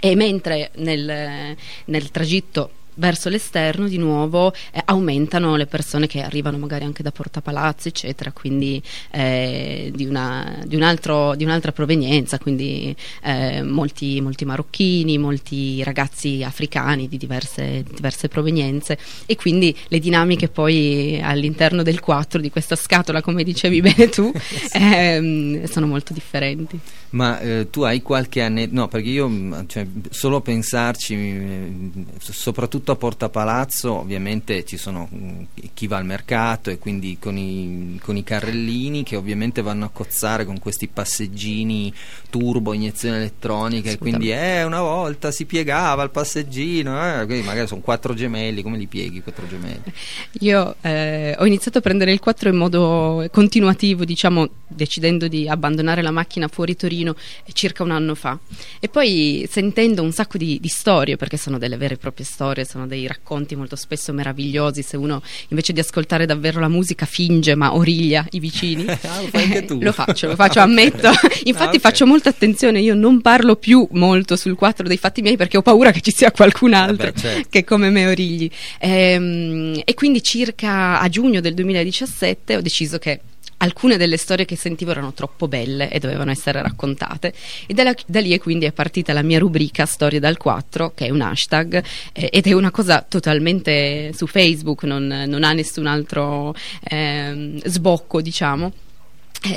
e 0.00 0.14
mentre 0.14 0.70
nel, 0.76 1.56
nel 1.86 2.10
tragitto 2.10 2.70
verso 2.98 3.28
l'esterno 3.28 3.88
di 3.88 3.98
nuovo 3.98 4.52
eh, 4.72 4.82
aumentano 4.84 5.56
le 5.56 5.66
persone 5.66 6.06
che 6.06 6.20
arrivano 6.20 6.58
magari 6.58 6.84
anche 6.84 7.02
da 7.02 7.10
Porta 7.10 7.40
Palazzo 7.40 7.88
eccetera 7.88 8.32
quindi 8.32 8.82
eh, 9.10 9.90
di, 9.94 10.04
una, 10.04 10.62
di, 10.64 10.76
un 10.76 10.82
altro, 10.82 11.34
di, 11.34 11.44
un'altra 11.44 11.72
provenienza 11.72 12.38
quindi 12.38 12.94
eh, 13.22 13.62
molti, 13.62 14.20
molti, 14.20 14.44
marocchini 14.44 15.18
molti 15.18 15.82
ragazzi 15.82 16.42
africani 16.42 17.08
di 17.08 17.16
diverse, 17.16 17.84
diverse, 17.94 18.28
provenienze. 18.28 18.98
E 19.26 19.36
quindi 19.36 19.76
le 19.88 19.98
dinamiche 19.98 20.48
poi 20.48 21.20
all'interno 21.22 21.82
del 21.82 22.00
4 22.00 22.40
di 22.40 22.50
questa 22.50 22.76
scatola 22.76 23.22
come 23.22 23.44
dicevi 23.44 23.80
bene 23.80 24.08
tu 24.08 24.32
ehm, 24.72 25.64
sono 25.64 25.86
molto 25.86 26.12
differenti. 26.12 26.78
Ma 27.10 27.40
eh, 27.40 27.68
tu 27.70 27.82
hai 27.82 28.02
qualche 28.02 28.42
anno 28.42 28.66
no 28.70 28.88
perché 28.88 29.08
io 29.08 29.64
cioè, 29.66 29.86
solo 30.10 30.40
pensarci 30.40 32.16
soprattutto 32.18 32.87
soprattutto 32.88 32.92
a 32.92 32.96
Porta 32.96 33.28
Palazzo 33.28 33.92
ovviamente 33.98 34.64
ci 34.64 34.76
sono 34.76 35.08
mm, 35.12 35.42
chi 35.74 35.86
va 35.86 35.98
al 35.98 36.04
mercato 36.04 36.70
e 36.70 36.78
quindi 36.78 37.18
con 37.20 37.36
i, 37.36 37.98
con 38.02 38.16
i 38.16 38.24
carrellini 38.24 39.02
che 39.02 39.16
ovviamente 39.16 39.62
vanno 39.62 39.84
a 39.84 39.90
cozzare 39.90 40.44
con 40.44 40.58
questi 40.58 40.88
passeggini 40.88 41.92
turbo, 42.30 42.72
iniezione 42.72 43.16
elettronica 43.16 43.90
e 43.90 43.98
quindi 43.98 44.30
eh, 44.30 44.64
una 44.64 44.80
volta 44.80 45.30
si 45.30 45.44
piegava 45.44 46.02
il 46.02 46.10
passeggino, 46.10 47.22
eh, 47.22 47.42
magari 47.42 47.66
sono 47.66 47.80
quattro 47.80 48.14
gemelli, 48.14 48.62
come 48.62 48.78
li 48.78 48.86
pieghi 48.86 49.22
quattro 49.22 49.46
gemelli? 49.46 49.92
Io 50.40 50.76
eh, 50.80 51.34
ho 51.38 51.46
iniziato 51.46 51.78
a 51.78 51.80
prendere 51.80 52.12
il 52.12 52.20
4 52.20 52.48
in 52.48 52.56
modo 52.56 53.26
continuativo, 53.30 54.04
diciamo 54.04 54.48
decidendo 54.66 55.28
di 55.28 55.48
abbandonare 55.48 56.02
la 56.02 56.10
macchina 56.10 56.46
fuori 56.48 56.76
Torino 56.76 57.16
circa 57.52 57.82
un 57.82 57.90
anno 57.90 58.14
fa 58.14 58.38
e 58.78 58.88
poi 58.88 59.48
sentendo 59.50 60.02
un 60.02 60.12
sacco 60.12 60.36
di, 60.36 60.58
di 60.60 60.68
storie 60.68 61.16
perché 61.16 61.36
sono 61.36 61.58
delle 61.58 61.76
vere 61.76 61.94
e 61.94 61.96
proprie 61.96 62.26
storie, 62.26 62.64
sono 62.78 62.86
dei 62.86 63.06
racconti 63.08 63.56
molto 63.56 63.74
spesso 63.74 64.12
meravigliosi 64.12 64.82
se 64.82 64.96
uno 64.96 65.20
invece 65.48 65.72
di 65.72 65.80
ascoltare 65.80 66.26
davvero 66.26 66.60
la 66.60 66.68
musica 66.68 67.06
finge 67.06 67.56
ma 67.56 67.74
origlia 67.74 68.24
i 68.30 68.40
vicini. 68.40 68.86
Ah, 69.08 69.22
lo 69.22 69.28
fai 69.28 69.44
anche 69.44 69.64
tu. 69.64 69.78
lo 69.80 69.92
faccio, 69.92 70.26
lo 70.26 70.34
faccio, 70.34 70.60
ammetto. 70.60 71.08
Infatti 71.08 71.52
ah, 71.52 71.64
okay. 71.66 71.78
faccio 71.78 72.04
molta 72.04 72.28
attenzione 72.28 72.80
io 72.80 72.94
non 72.94 73.22
parlo 73.22 73.56
più 73.56 73.86
molto 73.92 74.36
sul 74.36 74.54
4 74.54 74.86
dei 74.86 74.98
fatti 74.98 75.22
miei 75.22 75.36
perché 75.36 75.56
ho 75.56 75.62
paura 75.62 75.92
che 75.92 76.00
ci 76.00 76.10
sia 76.10 76.30
qualcun 76.30 76.74
altro 76.74 77.06
Vabbè, 77.06 77.18
certo. 77.18 77.48
che 77.50 77.64
come 77.64 77.88
me 77.90 78.06
origli. 78.06 78.50
Ehm, 78.80 79.80
e 79.82 79.94
quindi 79.94 80.22
circa 80.22 81.00
a 81.00 81.08
giugno 81.08 81.40
del 81.40 81.54
2017 81.54 82.56
ho 82.56 82.60
deciso 82.60 82.98
che 82.98 83.20
alcune 83.58 83.96
delle 83.96 84.16
storie 84.16 84.44
che 84.44 84.56
sentivo 84.56 84.90
erano 84.90 85.12
troppo 85.12 85.48
belle 85.48 85.90
e 85.90 85.98
dovevano 85.98 86.30
essere 86.30 86.62
raccontate. 86.62 87.32
E 87.66 87.74
da, 87.74 87.94
da 88.06 88.20
lì 88.20 88.36
quindi 88.38 88.66
è 88.66 88.72
partita 88.72 89.12
la 89.12 89.22
mia 89.22 89.38
rubrica 89.38 89.86
Storie 89.86 90.20
dal 90.20 90.36
4 90.36 90.92
che 90.94 91.06
è 91.06 91.10
un 91.10 91.20
hashtag 91.20 91.82
eh, 92.12 92.28
ed 92.32 92.46
è 92.46 92.52
una 92.52 92.70
cosa 92.70 93.04
totalmente 93.08 94.12
su 94.12 94.26
Facebook 94.26 94.84
non, 94.84 95.06
non 95.26 95.44
ha 95.44 95.52
nessun 95.52 95.86
altro 95.86 96.54
eh, 96.82 97.60
sbocco 97.64 98.20
diciamo 98.20 98.72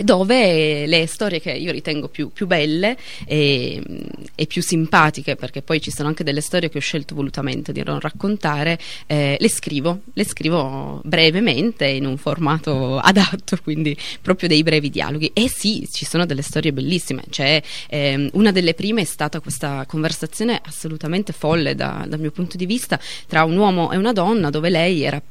dove 0.03 0.85
le 0.85 1.07
storie 1.07 1.41
che 1.41 1.51
io 1.51 1.71
ritengo 1.71 2.07
più, 2.07 2.31
più 2.31 2.45
belle 2.45 2.97
e, 3.25 3.81
e, 4.35 4.45
più 4.45 4.61
simpatiche, 4.61 5.35
perché 5.35 5.61
poi 5.61 5.81
ci 5.81 5.91
sono 5.91 6.07
anche 6.07 6.23
delle 6.23 6.41
storie 6.41 6.69
che 6.69 6.77
ho 6.77 6.81
scelto 6.81 7.15
volutamente 7.15 7.71
di 7.71 7.83
non 7.83 7.99
raccontare, 7.99 8.79
eh, 9.07 9.37
le 9.39 9.49
scrivo, 9.49 10.01
le 10.13 10.25
scrivo 10.25 11.01
brevemente 11.03 11.87
in 11.87 12.05
un 12.05 12.17
formato 12.17 12.99
adatto, 13.01 13.57
quindi 13.63 13.97
proprio 14.21 14.47
dei 14.47 14.63
brevi 14.63 14.89
dialoghi. 14.89 15.31
E 15.33 15.49
sì, 15.49 15.87
ci 15.91 16.05
sono 16.05 16.25
delle 16.25 16.43
storie 16.43 16.71
bellissime, 16.73 17.23
cioè, 17.29 17.61
ehm, 17.89 18.29
una 18.33 18.51
delle 18.51 18.73
prime 18.73 19.01
è 19.01 19.05
stata 19.05 19.39
questa 19.39 19.85
conversazione 19.87 20.59
assolutamente 20.63 21.33
folle 21.33 21.75
da, 21.75 22.05
dal 22.07 22.19
mio 22.19 22.31
punto 22.31 22.57
di 22.57 22.65
vista 22.65 22.99
tra 23.27 23.43
un 23.43 23.57
uomo 23.57 23.91
e 23.91 23.97
una 23.97 24.13
donna, 24.13 24.49
dove 24.49 24.69
lei 24.69 25.03
era 25.03 25.21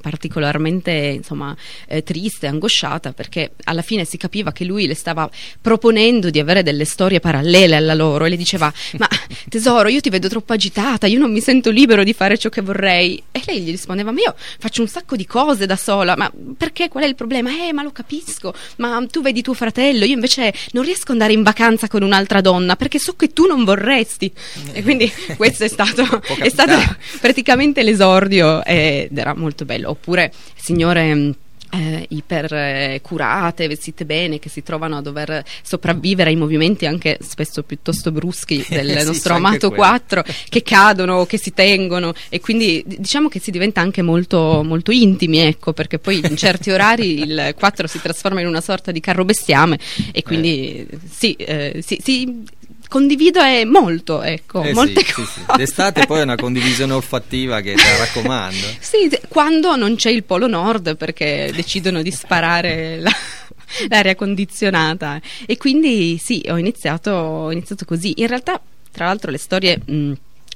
particolarmente 0.00 0.90
insomma, 0.90 1.56
eh, 1.86 2.02
triste, 2.02 2.46
angosciata, 2.46 3.12
perché 3.12 3.52
alla 3.64 3.82
fine 3.82 3.91
si 4.04 4.16
capiva 4.16 4.52
che 4.52 4.64
lui 4.64 4.86
le 4.86 4.94
stava 4.94 5.28
proponendo 5.60 6.30
di 6.30 6.38
avere 6.38 6.62
delle 6.62 6.84
storie 6.84 7.20
parallele 7.20 7.76
alla 7.76 7.94
loro 7.94 8.24
e 8.24 8.30
le 8.30 8.36
diceva: 8.36 8.72
Ma 8.98 9.08
tesoro, 9.48 9.88
io 9.88 10.00
ti 10.00 10.10
vedo 10.10 10.28
troppo 10.28 10.52
agitata, 10.52 11.06
io 11.06 11.18
non 11.18 11.32
mi 11.32 11.40
sento 11.40 11.70
libero 11.70 12.04
di 12.04 12.12
fare 12.12 12.38
ciò 12.38 12.48
che 12.48 12.60
vorrei. 12.60 13.22
E 13.30 13.42
lei 13.46 13.60
gli 13.60 13.70
rispondeva: 13.70 14.10
Ma 14.10 14.20
io 14.20 14.34
faccio 14.36 14.82
un 14.82 14.88
sacco 14.88 15.16
di 15.16 15.26
cose 15.26 15.66
da 15.66 15.76
sola, 15.76 16.16
ma 16.16 16.30
perché? 16.56 16.88
Qual 16.88 17.04
è 17.04 17.06
il 17.06 17.14
problema? 17.14 17.50
Eh, 17.50 17.72
ma 17.72 17.82
lo 17.82 17.92
capisco, 17.92 18.54
ma 18.76 19.04
tu 19.10 19.22
vedi 19.22 19.42
tuo 19.42 19.54
fratello, 19.54 20.04
io 20.04 20.14
invece 20.14 20.52
non 20.72 20.84
riesco 20.84 21.04
ad 21.04 21.10
andare 21.10 21.32
in 21.32 21.42
vacanza 21.42 21.88
con 21.88 22.02
un'altra 22.02 22.40
donna 22.40 22.76
perché 22.76 22.98
so 22.98 23.14
che 23.14 23.32
tu 23.32 23.46
non 23.46 23.64
vorresti. 23.64 24.32
E 24.72 24.82
quindi 24.82 25.10
questo 25.36 25.64
è 25.64 25.68
stato, 25.68 26.22
è 26.38 26.48
stato 26.48 26.72
praticamente 27.20 27.82
l'esordio 27.82 28.64
ed 28.64 29.16
era 29.16 29.34
molto 29.34 29.64
bello. 29.64 29.90
Oppure 29.90 30.32
signore 30.56 31.34
mm, 31.74 31.80
eh, 31.80 32.06
ipercurate, 32.08 33.68
vestite 33.68 34.04
bene, 34.04 34.38
che 34.38 34.48
si 34.48 34.62
trovano 34.62 34.96
a 34.96 35.02
dover 35.02 35.44
sopravvivere 35.62 36.30
ai 36.30 36.36
movimenti 36.36 36.86
anche 36.86 37.18
spesso 37.20 37.62
piuttosto 37.62 38.10
bruschi 38.10 38.64
del 38.68 38.98
sì, 38.98 39.06
nostro 39.06 39.34
amato 39.34 39.70
4, 39.70 40.24
che 40.48 40.62
cadono, 40.62 41.26
che 41.26 41.38
si 41.38 41.52
tengono 41.52 42.12
e 42.28 42.40
quindi 42.40 42.82
diciamo 42.86 43.28
che 43.28 43.40
si 43.40 43.50
diventa 43.50 43.80
anche 43.80 44.02
molto, 44.02 44.62
molto 44.64 44.90
intimi, 44.90 45.38
ecco, 45.38 45.72
perché 45.72 45.98
poi 45.98 46.20
in 46.22 46.36
certi 46.36 46.70
orari 46.72 47.20
il 47.20 47.54
4 47.56 47.86
si 47.86 48.00
trasforma 48.00 48.40
in 48.40 48.46
una 48.46 48.60
sorta 48.60 48.92
di 48.92 49.00
carro 49.00 49.24
bestiame 49.24 49.78
e 50.12 50.22
quindi 50.22 50.86
eh. 50.88 50.98
sì, 51.08 51.32
eh, 51.34 51.82
sì, 51.84 51.98
sì 52.02 52.60
condivido 52.92 53.40
è 53.40 53.64
molto, 53.64 54.20
ecco, 54.20 54.62
eh 54.62 54.74
molte 54.74 55.02
sì, 55.02 55.12
cose. 55.14 55.26
Sì, 55.32 55.40
sì. 55.40 55.56
D'estate 55.56 56.04
poi 56.04 56.20
è 56.20 56.22
una 56.24 56.36
condivisione 56.36 56.92
olfattiva 56.92 57.62
che 57.62 57.72
te 57.72 57.96
raccomando. 57.96 58.66
sì, 58.80 59.10
quando 59.28 59.76
non 59.76 59.94
c'è 59.96 60.10
il 60.10 60.24
polo 60.24 60.46
nord 60.46 60.98
perché 60.98 61.50
decidono 61.54 62.02
di 62.02 62.10
sparare 62.10 63.00
la, 63.00 63.10
l'aria 63.88 64.14
condizionata 64.14 65.18
e 65.46 65.56
quindi 65.56 66.20
sì, 66.22 66.44
ho 66.50 66.58
iniziato, 66.58 67.10
ho 67.12 67.50
iniziato 67.50 67.86
così. 67.86 68.12
In 68.16 68.26
realtà, 68.26 68.60
tra 68.92 69.06
l'altro, 69.06 69.30
le 69.30 69.38
storie... 69.38 69.80
Mh, 69.82 70.12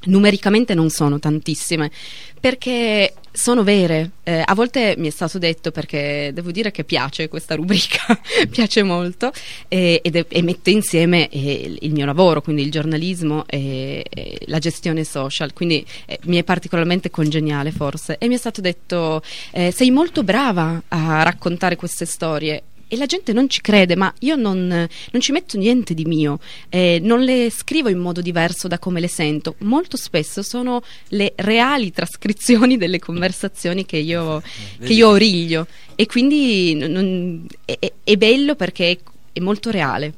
numericamente 0.06 0.74
non 0.74 0.90
sono 0.90 1.18
tantissime 1.18 1.90
perché 2.38 3.14
sono 3.32 3.62
vere. 3.62 4.12
Eh, 4.22 4.42
a 4.44 4.54
volte 4.54 4.94
mi 4.98 5.08
è 5.08 5.10
stato 5.10 5.38
detto 5.38 5.70
perché 5.70 6.30
devo 6.32 6.50
dire 6.50 6.70
che 6.70 6.84
piace 6.84 7.28
questa 7.28 7.54
rubrica, 7.54 8.18
piace 8.50 8.82
molto 8.82 9.32
e, 9.68 10.00
e, 10.02 10.26
e 10.28 10.42
mette 10.42 10.70
insieme 10.70 11.28
eh, 11.28 11.76
il 11.80 11.92
mio 11.92 12.06
lavoro, 12.06 12.40
quindi 12.40 12.62
il 12.62 12.70
giornalismo 12.70 13.44
e, 13.46 14.04
e 14.08 14.38
la 14.46 14.58
gestione 14.58 15.04
social, 15.04 15.52
quindi 15.52 15.84
eh, 16.06 16.18
mi 16.24 16.38
è 16.38 16.44
particolarmente 16.44 17.10
congeniale 17.10 17.72
forse. 17.72 18.16
E 18.18 18.28
mi 18.28 18.34
è 18.34 18.38
stato 18.38 18.60
detto 18.60 19.22
eh, 19.52 19.70
sei 19.70 19.90
molto 19.90 20.22
brava 20.22 20.82
a 20.88 21.22
raccontare 21.22 21.76
queste 21.76 22.06
storie 22.06 22.62
e 22.88 22.96
la 22.96 23.06
gente 23.06 23.32
non 23.32 23.48
ci 23.48 23.60
crede, 23.60 23.96
ma 23.96 24.12
io 24.20 24.36
non, 24.36 24.66
non 24.68 25.20
ci 25.20 25.32
metto 25.32 25.58
niente 25.58 25.94
di 25.94 26.04
mio, 26.04 26.38
eh, 26.68 27.00
non 27.02 27.20
le 27.20 27.50
scrivo 27.50 27.88
in 27.88 27.98
modo 27.98 28.20
diverso 28.20 28.68
da 28.68 28.78
come 28.78 29.00
le 29.00 29.08
sento. 29.08 29.56
Molto 29.58 29.96
spesso 29.96 30.42
sono 30.42 30.82
le 31.08 31.32
reali 31.36 31.90
trascrizioni 31.90 32.76
delle 32.78 32.98
conversazioni 32.98 33.84
che 33.84 33.96
io, 33.96 34.42
che 34.80 34.92
io 34.92 35.08
origlio 35.08 35.66
e 35.94 36.06
quindi 36.06 36.74
non, 36.74 37.46
è, 37.64 37.78
è 38.04 38.16
bello 38.16 38.54
perché 38.54 38.90
è, 38.90 38.98
è 39.32 39.40
molto 39.40 39.70
reale. 39.70 40.14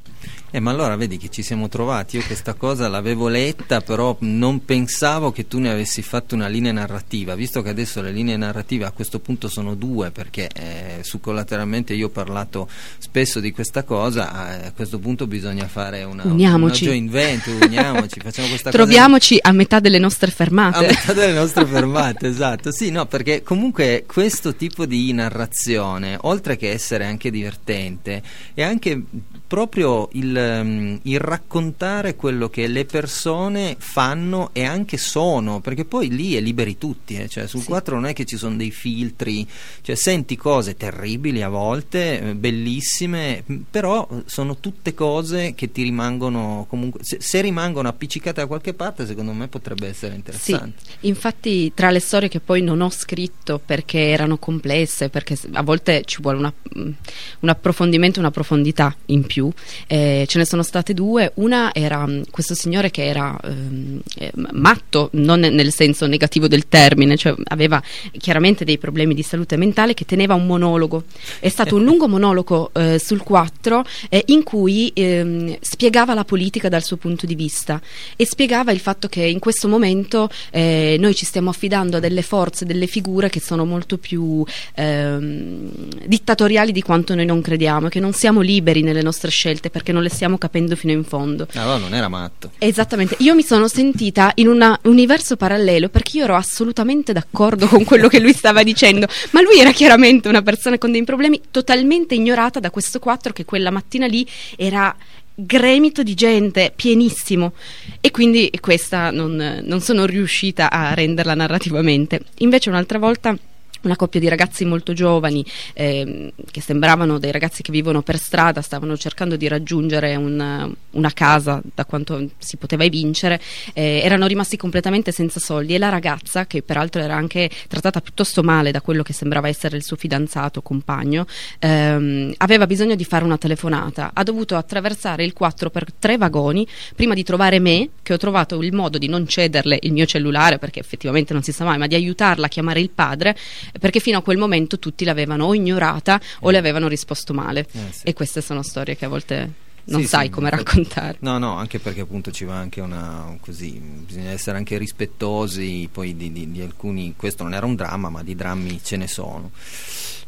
Eh, 0.50 0.60
ma 0.60 0.70
allora 0.70 0.96
vedi 0.96 1.18
che 1.18 1.28
ci 1.28 1.42
siamo 1.42 1.68
trovati. 1.68 2.16
Io 2.16 2.22
questa 2.24 2.54
cosa 2.54 2.88
l'avevo 2.88 3.28
letta, 3.28 3.82
però 3.82 4.16
non 4.20 4.64
pensavo 4.64 5.30
che 5.30 5.46
tu 5.46 5.58
ne 5.58 5.70
avessi 5.70 6.00
fatto 6.00 6.34
una 6.34 6.48
linea 6.48 6.72
narrativa, 6.72 7.34
visto 7.34 7.60
che 7.60 7.68
adesso 7.68 8.00
le 8.00 8.12
linee 8.12 8.36
narrative 8.36 8.86
a 8.86 8.90
questo 8.90 9.20
punto 9.20 9.48
sono 9.48 9.74
due, 9.74 10.10
perché 10.10 10.48
eh, 10.54 11.00
su 11.02 11.20
collateralmente 11.20 11.92
io 11.92 12.06
ho 12.06 12.10
parlato 12.10 12.66
spesso 12.98 13.40
di 13.40 13.52
questa 13.52 13.82
cosa, 13.82 14.32
a 14.64 14.72
questo 14.72 14.98
punto 14.98 15.26
bisogna 15.26 15.68
fare 15.68 16.04
una, 16.04 16.24
uniamoci. 16.24 16.84
una 16.84 16.92
joint 16.92 17.10
venture, 17.10 17.66
uniamoci, 17.66 18.20
facciamo 18.20 18.48
questa 18.48 18.70
Troviamoci 18.70 19.38
cosa. 19.38 19.48
a 19.50 19.52
metà 19.52 19.80
delle 19.80 19.98
nostre 19.98 20.30
fermate. 20.30 20.78
A 20.78 20.88
metà 20.88 21.12
delle 21.12 21.34
nostre 21.34 21.66
fermate, 21.66 22.26
esatto. 22.28 22.72
Sì, 22.72 22.90
no, 22.90 23.04
perché 23.04 23.42
comunque 23.42 24.04
questo 24.06 24.54
tipo 24.54 24.86
di 24.86 25.12
narrazione, 25.12 26.16
oltre 26.22 26.56
che 26.56 26.70
essere 26.70 27.04
anche 27.04 27.30
divertente, 27.30 28.22
è 28.54 28.62
anche 28.62 29.02
proprio 29.48 30.08
il 30.12 30.28
il, 30.28 31.00
il, 31.02 31.18
raccontare 31.18 32.14
quello 32.14 32.48
che 32.48 32.66
le 32.66 32.84
persone 32.84 33.76
fanno 33.78 34.50
e 34.52 34.64
anche 34.64 34.96
sono, 34.96 35.60
perché 35.60 35.84
poi 35.84 36.08
lì 36.08 36.34
è 36.34 36.40
liberi 36.40 36.78
tutti, 36.78 37.16
eh? 37.16 37.28
cioè, 37.28 37.46
sul 37.46 37.60
sì. 37.60 37.66
4 37.66 37.94
non 37.94 38.06
è 38.06 38.12
che 38.12 38.24
ci 38.24 38.36
sono 38.36 38.56
dei 38.56 38.70
filtri, 38.70 39.46
cioè, 39.82 39.94
senti 39.94 40.36
cose 40.36 40.76
terribili 40.76 41.42
a 41.42 41.48
volte, 41.48 42.20
eh, 42.20 42.34
bellissime, 42.34 43.42
però 43.70 44.06
sono 44.26 44.58
tutte 44.58 44.94
cose 44.94 45.54
che 45.54 45.72
ti 45.72 45.82
rimangono 45.82 46.66
comunque, 46.68 47.00
se, 47.02 47.18
se 47.20 47.40
rimangono 47.40 47.88
appiccicate 47.88 48.40
da 48.40 48.46
qualche 48.46 48.74
parte 48.74 49.06
secondo 49.06 49.32
me 49.32 49.48
potrebbe 49.48 49.88
essere 49.88 50.14
interessante. 50.14 50.80
Sì, 51.00 51.06
infatti 51.08 51.72
tra 51.74 51.90
le 51.90 52.00
storie 52.00 52.28
che 52.28 52.40
poi 52.40 52.62
non 52.62 52.80
ho 52.80 52.90
scritto 52.90 53.60
perché 53.64 53.98
erano 54.08 54.38
complesse, 54.38 55.08
perché 55.08 55.36
a 55.52 55.62
volte 55.62 56.02
ci 56.04 56.20
vuole 56.20 56.38
una, 56.38 56.52
un 56.74 57.48
approfondimento, 57.48 58.20
una 58.20 58.30
profondità 58.30 58.94
in 59.06 59.24
più, 59.24 59.37
eh, 59.86 60.24
ce 60.26 60.38
ne 60.38 60.44
sono 60.44 60.62
state 60.62 60.94
due, 60.94 61.32
una 61.34 61.72
era 61.74 62.06
mm, 62.06 62.22
questo 62.30 62.54
signore 62.54 62.90
che 62.90 63.04
era 63.04 63.38
ehm, 63.42 64.00
eh, 64.16 64.32
matto, 64.52 65.10
non 65.12 65.40
nel 65.40 65.72
senso 65.72 66.06
negativo 66.06 66.48
del 66.48 66.68
termine, 66.68 67.16
cioè 67.16 67.34
aveva 67.44 67.82
chiaramente 68.18 68.64
dei 68.64 68.78
problemi 68.78 69.14
di 69.14 69.22
salute 69.22 69.56
mentale 69.56 69.94
che 69.94 70.04
teneva 70.04 70.34
un 70.34 70.46
monologo, 70.46 71.04
è 71.40 71.48
stato 71.48 71.76
un 71.76 71.84
lungo 71.84 72.08
monologo 72.08 72.70
eh, 72.74 72.98
sul 72.98 73.22
4 73.22 73.84
eh, 74.08 74.22
in 74.26 74.42
cui 74.42 74.90
ehm, 74.94 75.56
spiegava 75.60 76.14
la 76.14 76.24
politica 76.24 76.68
dal 76.68 76.82
suo 76.82 76.96
punto 76.96 77.26
di 77.26 77.34
vista 77.34 77.80
e 78.16 78.26
spiegava 78.26 78.72
il 78.72 78.80
fatto 78.80 79.08
che 79.08 79.22
in 79.22 79.38
questo 79.38 79.68
momento 79.68 80.28
eh, 80.50 80.96
noi 80.98 81.14
ci 81.14 81.24
stiamo 81.24 81.50
affidando 81.50 81.98
a 81.98 82.00
delle 82.00 82.22
forze, 82.22 82.64
delle 82.64 82.86
figure 82.86 83.28
che 83.28 83.40
sono 83.40 83.64
molto 83.64 83.98
più 83.98 84.44
ehm, 84.74 85.70
dittatoriali 86.06 86.72
di 86.72 86.82
quanto 86.82 87.14
noi 87.14 87.26
non 87.26 87.40
crediamo, 87.40 87.88
che 87.88 88.00
non 88.00 88.12
siamo 88.12 88.40
liberi 88.40 88.82
nelle 88.82 89.02
nostre 89.02 89.27
scelte 89.30 89.70
perché 89.70 89.92
non 89.92 90.02
le 90.02 90.08
stiamo 90.08 90.38
capendo 90.38 90.76
fino 90.76 90.92
in 90.92 91.04
fondo. 91.04 91.46
Ah, 91.54 91.64
no, 91.64 91.78
non 91.78 91.94
era 91.94 92.08
matto. 92.08 92.52
Esattamente, 92.58 93.16
io 93.18 93.34
mi 93.34 93.42
sono 93.42 93.68
sentita 93.68 94.32
in 94.36 94.48
un 94.48 94.78
universo 94.82 95.36
parallelo 95.36 95.88
perché 95.88 96.18
io 96.18 96.24
ero 96.24 96.36
assolutamente 96.36 97.12
d'accordo 97.12 97.66
con 97.66 97.84
quello 97.84 98.08
che 98.08 98.20
lui 98.20 98.32
stava 98.32 98.62
dicendo, 98.62 99.06
ma 99.30 99.40
lui 99.40 99.58
era 99.58 99.72
chiaramente 99.72 100.28
una 100.28 100.42
persona 100.42 100.78
con 100.78 100.92
dei 100.92 101.04
problemi 101.04 101.40
totalmente 101.50 102.14
ignorata 102.14 102.60
da 102.60 102.70
questo 102.70 102.98
4 102.98 103.32
che 103.32 103.44
quella 103.44 103.70
mattina 103.70 104.06
lì 104.06 104.26
era 104.56 104.94
gremito 105.40 106.02
di 106.02 106.14
gente, 106.14 106.72
pienissimo. 106.74 107.52
E 108.00 108.10
quindi 108.10 108.50
questa 108.60 109.10
non, 109.10 109.60
non 109.62 109.80
sono 109.80 110.04
riuscita 110.04 110.70
a 110.70 110.94
renderla 110.94 111.34
narrativamente. 111.34 112.22
Invece 112.38 112.70
un'altra 112.70 112.98
volta 112.98 113.36
una 113.82 113.96
coppia 113.96 114.20
di 114.20 114.28
ragazzi 114.28 114.64
molto 114.64 114.92
giovani 114.92 115.44
eh, 115.74 116.32
che 116.50 116.60
sembravano 116.60 117.18
dei 117.18 117.32
ragazzi 117.32 117.62
che 117.62 117.72
vivono 117.72 118.02
per 118.02 118.18
strada, 118.18 118.60
stavano 118.60 118.96
cercando 118.96 119.36
di 119.36 119.48
raggiungere 119.48 120.16
un, 120.16 120.74
una 120.90 121.12
casa 121.12 121.60
da 121.74 121.84
quanto 121.84 122.30
si 122.38 122.56
poteva 122.56 122.84
evincere, 122.84 123.40
eh, 123.72 124.00
erano 124.02 124.26
rimasti 124.26 124.56
completamente 124.56 125.12
senza 125.12 125.40
soldi. 125.40 125.74
E 125.74 125.78
la 125.78 125.88
ragazza, 125.88 126.46
che 126.46 126.62
peraltro 126.62 127.00
era 127.02 127.14
anche 127.14 127.50
trattata 127.68 128.00
piuttosto 128.00 128.42
male 128.42 128.70
da 128.70 128.80
quello 128.80 129.02
che 129.02 129.12
sembrava 129.12 129.48
essere 129.48 129.76
il 129.76 129.84
suo 129.84 129.96
fidanzato, 129.96 130.62
compagno, 130.62 131.26
ehm, 131.58 132.34
aveva 132.38 132.66
bisogno 132.66 132.94
di 132.94 133.04
fare 133.04 133.24
una 133.24 133.38
telefonata, 133.38 134.10
ha 134.14 134.22
dovuto 134.22 134.56
attraversare 134.56 135.24
il 135.24 135.32
4 135.32 135.70
per 135.70 135.86
tre 135.98 136.16
vagoni 136.16 136.66
prima 136.94 137.14
di 137.14 137.22
trovare 137.22 137.58
me, 137.58 137.90
che 138.02 138.12
ho 138.12 138.16
trovato 138.16 138.60
il 138.62 138.72
modo 138.72 138.98
di 138.98 139.08
non 139.08 139.26
cederle 139.26 139.78
il 139.82 139.92
mio 139.92 140.06
cellulare, 140.06 140.58
perché 140.58 140.80
effettivamente 140.80 141.32
non 141.32 141.42
si 141.42 141.52
sa 141.52 141.64
mai, 141.64 141.78
ma 141.78 141.86
di 141.86 141.94
aiutarla 141.94 142.46
a 142.46 142.48
chiamare 142.48 142.80
il 142.80 142.90
padre 142.90 143.36
perché 143.78 144.00
fino 144.00 144.18
a 144.18 144.22
quel 144.22 144.38
momento 144.38 144.78
tutti 144.78 145.04
l'avevano 145.04 145.46
o 145.46 145.54
ignorata 145.54 146.20
o 146.40 146.50
le 146.50 146.56
eh. 146.56 146.60
avevano 146.60 146.88
risposto 146.88 147.34
male. 147.34 147.60
Eh, 147.60 147.92
sì. 147.92 148.06
E 148.06 148.12
queste 148.12 148.40
sono 148.40 148.62
storie 148.62 148.96
che 148.96 149.04
a 149.04 149.08
volte 149.08 149.66
non 149.88 150.02
sì, 150.02 150.06
sai 150.06 150.24
sì, 150.26 150.30
come 150.30 150.50
raccontare. 150.50 151.16
No, 151.20 151.38
no, 151.38 151.56
anche 151.56 151.78
perché 151.78 152.02
appunto 152.02 152.30
ci 152.30 152.44
va 152.44 152.56
anche 152.56 152.80
una 152.80 153.36
così, 153.40 153.80
bisogna 154.06 154.30
essere 154.30 154.58
anche 154.58 154.78
rispettosi 154.78 155.88
poi 155.90 156.16
di, 156.16 156.32
di, 156.32 156.50
di 156.50 156.60
alcuni, 156.60 157.14
questo 157.16 157.42
non 157.42 157.54
era 157.54 157.66
un 157.66 157.74
dramma, 157.74 158.10
ma 158.10 158.22
di 158.22 158.34
drammi 158.34 158.80
ce 158.82 158.96
ne 158.96 159.06
sono. 159.08 159.50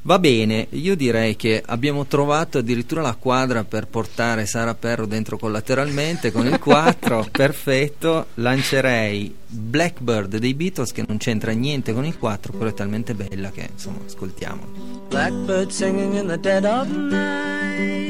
Va 0.03 0.19
bene, 0.19 0.67
io 0.71 0.97
direi 0.97 1.37
che 1.37 1.63
abbiamo 1.65 2.07
trovato 2.07 2.57
addirittura 2.57 3.03
la 3.03 3.17
quadra 3.17 3.65
per 3.65 3.87
portare 3.87 4.47
Sara 4.47 4.75
Perro 4.75 5.05
dentro 5.05 5.37
collateralmente 5.37 6.33
con 6.33 6.47
il 6.47 6.59
4, 6.59 7.29
perfetto, 7.31 8.29
lancerei 8.35 9.37
Blackbird 9.47 10.39
dei 10.39 10.55
Beatles 10.55 10.93
che 10.93 11.05
non 11.07 11.19
c'entra 11.19 11.53
niente 11.53 11.93
con 11.93 12.07
il 12.07 12.17
4, 12.17 12.55
però 12.55 12.71
è 12.71 12.75
talmente 12.75 13.13
bella 13.13 13.51
che 13.51 13.69
insomma 13.73 13.99
ascoltiamo. 14.07 15.09
Blackbird 15.11 15.69
singing 15.69 16.15
in 16.15 16.29
the 16.29 16.41
dead 16.41 16.65
of 16.65 16.89
night 16.89 18.10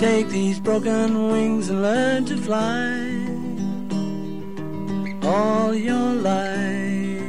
Take 0.00 0.28
these 0.30 0.58
broken 0.58 1.28
wings 1.30 1.68
and 1.68 1.82
learn 1.82 2.24
to 2.24 2.38
fly 2.38 3.04
All 5.22 5.74
your 5.74 6.14
life 6.14 7.20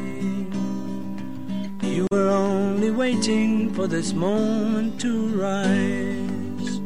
You 1.83 2.07
were 2.13 2.29
only 2.29 2.89
waiting 2.89 3.73
for 3.73 3.87
this 3.87 4.13
moment 4.13 5.01
to 5.01 5.27
rise. 5.35 6.79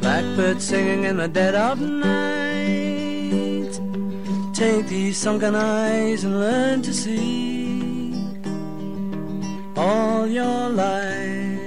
Blackbird 0.00 0.60
singing 0.60 1.04
in 1.04 1.18
the 1.18 1.28
dead 1.28 1.54
of 1.54 1.80
night. 1.80 2.10
Take 4.52 4.88
these 4.88 5.16
sunken 5.16 5.54
eyes 5.54 6.24
and 6.24 6.40
learn 6.40 6.82
to 6.82 6.92
see 6.92 7.65
all 9.76 10.26
your 10.26 10.70
life. 10.70 11.60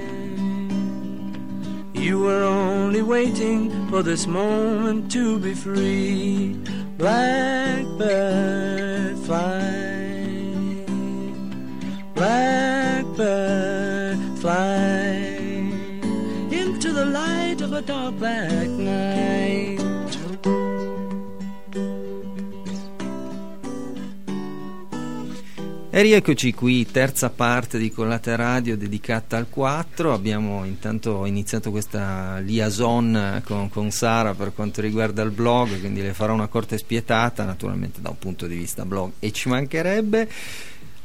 You 1.94 2.18
were 2.18 2.42
only 2.42 3.00
waiting 3.02 3.88
for 3.88 4.02
this 4.02 4.26
moment 4.26 5.12
to 5.12 5.38
be 5.38 5.54
free 5.54 6.58
blackbird 6.98 7.88
fly, 9.18 10.84
blackbird 12.14 14.18
fly 14.38 15.38
into 16.50 16.92
the 16.92 17.06
light 17.06 17.60
of 17.60 17.72
a 17.72 17.82
dark 17.82 18.18
black 18.18 18.68
night. 18.68 19.29
E 25.92 26.02
rieccoci 26.02 26.54
qui, 26.54 26.86
terza 26.88 27.30
parte 27.30 27.76
di 27.76 27.90
Collate 27.90 28.36
Radio 28.36 28.76
dedicata 28.76 29.36
al 29.36 29.48
4. 29.50 30.12
Abbiamo 30.12 30.64
intanto 30.64 31.26
iniziato 31.26 31.72
questa 31.72 32.38
liaison 32.38 33.42
con, 33.44 33.68
con, 33.68 33.90
Sara 33.90 34.34
per 34.34 34.52
quanto 34.54 34.80
riguarda 34.80 35.22
il 35.22 35.32
blog, 35.32 35.80
quindi 35.80 36.00
le 36.00 36.14
farò 36.14 36.32
una 36.32 36.46
corte 36.46 36.78
spietata, 36.78 37.44
naturalmente 37.44 38.00
da 38.00 38.10
un 38.10 38.18
punto 38.18 38.46
di 38.46 38.54
vista 38.54 38.84
blog, 38.84 39.14
e 39.18 39.32
ci 39.32 39.48
mancherebbe. 39.48 40.30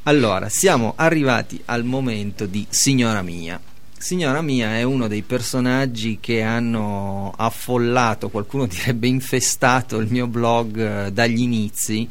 Allora, 0.03 0.49
siamo 0.49 0.93
arrivati 0.95 1.59
al 1.65 1.83
momento 1.83 2.45
di 2.45 2.67
Signora 2.69 3.23
Mia. 3.23 3.59
Signora 3.97 4.43
Mia 4.43 4.75
è 4.77 4.83
uno 4.83 5.07
dei 5.07 5.23
personaggi 5.23 6.19
che 6.21 6.43
hanno 6.43 7.33
affollato, 7.35 8.29
qualcuno 8.29 8.67
direbbe 8.67 9.07
infestato 9.07 9.97
il 9.97 10.11
mio 10.11 10.27
blog 10.27 10.77
eh, 10.77 11.11
dagli 11.11 11.41
inizi 11.41 12.07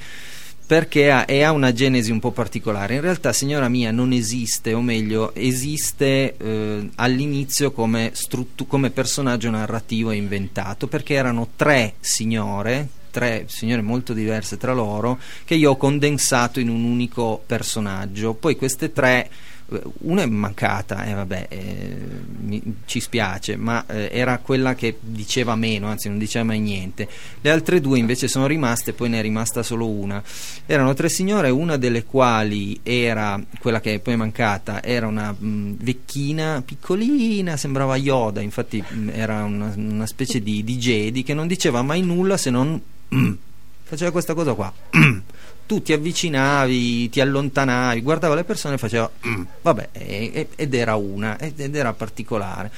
perché 0.66 1.10
ha, 1.10 1.24
e 1.28 1.42
ha 1.42 1.52
una 1.52 1.72
genesi 1.72 2.10
un 2.10 2.20
po' 2.20 2.30
particolare. 2.30 2.94
In 2.94 3.00
realtà, 3.00 3.32
signora 3.32 3.68
mia, 3.68 3.90
non 3.90 4.12
esiste, 4.12 4.72
o 4.72 4.80
meglio, 4.80 5.34
esiste 5.34 6.36
eh, 6.36 6.90
all'inizio 6.96 7.72
come, 7.72 8.10
struttu- 8.14 8.66
come 8.66 8.90
personaggio 8.90 9.50
narrativo 9.50 10.10
inventato, 10.10 10.86
perché 10.86 11.14
erano 11.14 11.50
tre 11.56 11.94
signore, 12.00 12.88
tre 13.10 13.44
signore 13.48 13.82
molto 13.82 14.12
diverse 14.12 14.56
tra 14.56 14.72
loro, 14.72 15.18
che 15.44 15.54
io 15.54 15.72
ho 15.72 15.76
condensato 15.76 16.60
in 16.60 16.68
un 16.68 16.84
unico 16.84 17.42
personaggio. 17.44 18.34
Poi 18.34 18.56
queste 18.56 18.92
tre 18.92 19.30
una 20.00 20.22
è 20.22 20.26
mancata, 20.26 21.04
eh, 21.04 21.14
vabbè, 21.14 21.46
eh, 21.48 21.96
mi, 22.42 22.62
ci 22.84 23.00
spiace, 23.00 23.56
ma 23.56 23.84
eh, 23.86 24.08
era 24.12 24.38
quella 24.38 24.74
che 24.74 24.98
diceva 25.00 25.54
meno, 25.56 25.88
anzi 25.88 26.08
non 26.08 26.18
diceva 26.18 26.44
mai 26.44 26.60
niente. 26.60 27.08
Le 27.40 27.50
altre 27.50 27.80
due 27.80 27.98
invece 27.98 28.28
sono 28.28 28.46
rimaste, 28.46 28.92
poi 28.92 29.08
ne 29.08 29.18
è 29.18 29.22
rimasta 29.22 29.62
solo 29.62 29.88
una. 29.88 30.22
Erano 30.66 30.94
tre 30.94 31.08
signore, 31.08 31.50
una 31.50 31.76
delle 31.76 32.04
quali 32.04 32.80
era 32.82 33.40
quella 33.58 33.80
che 33.80 33.98
poi 34.00 34.14
è 34.14 34.16
mancata, 34.16 34.82
era 34.82 35.06
una 35.06 35.32
mh, 35.32 35.76
vecchina 35.80 36.62
piccolina, 36.64 37.56
sembrava 37.56 37.96
Yoda, 37.96 38.40
infatti 38.40 38.82
mh, 38.86 39.10
era 39.12 39.44
una, 39.44 39.72
una, 39.76 40.06
specie 40.06 40.42
di, 40.42 40.64
di 40.64 40.76
Jedi 40.76 41.22
che 41.22 41.34
non 41.34 41.46
diceva 41.46 41.82
mai 41.82 42.02
nulla 42.02 42.36
se 42.36 42.50
non 42.50 42.80
faceva 43.82 44.10
questa 44.10 44.34
cosa 44.34 44.54
qua 44.54 44.72
tu 45.66 45.82
ti 45.82 45.92
avvicinavi, 45.92 47.08
ti 47.08 47.20
allontanavi, 47.20 48.02
guardava 48.02 48.34
le 48.34 48.44
persone 48.44 48.74
e 48.74 48.78
faceva 48.78 49.10
mm, 49.26 49.42
vabbè, 49.62 49.88
ed 50.56 50.74
era 50.74 50.96
una, 50.96 51.38
ed 51.38 51.74
era 51.74 51.92
particolare. 51.92 52.70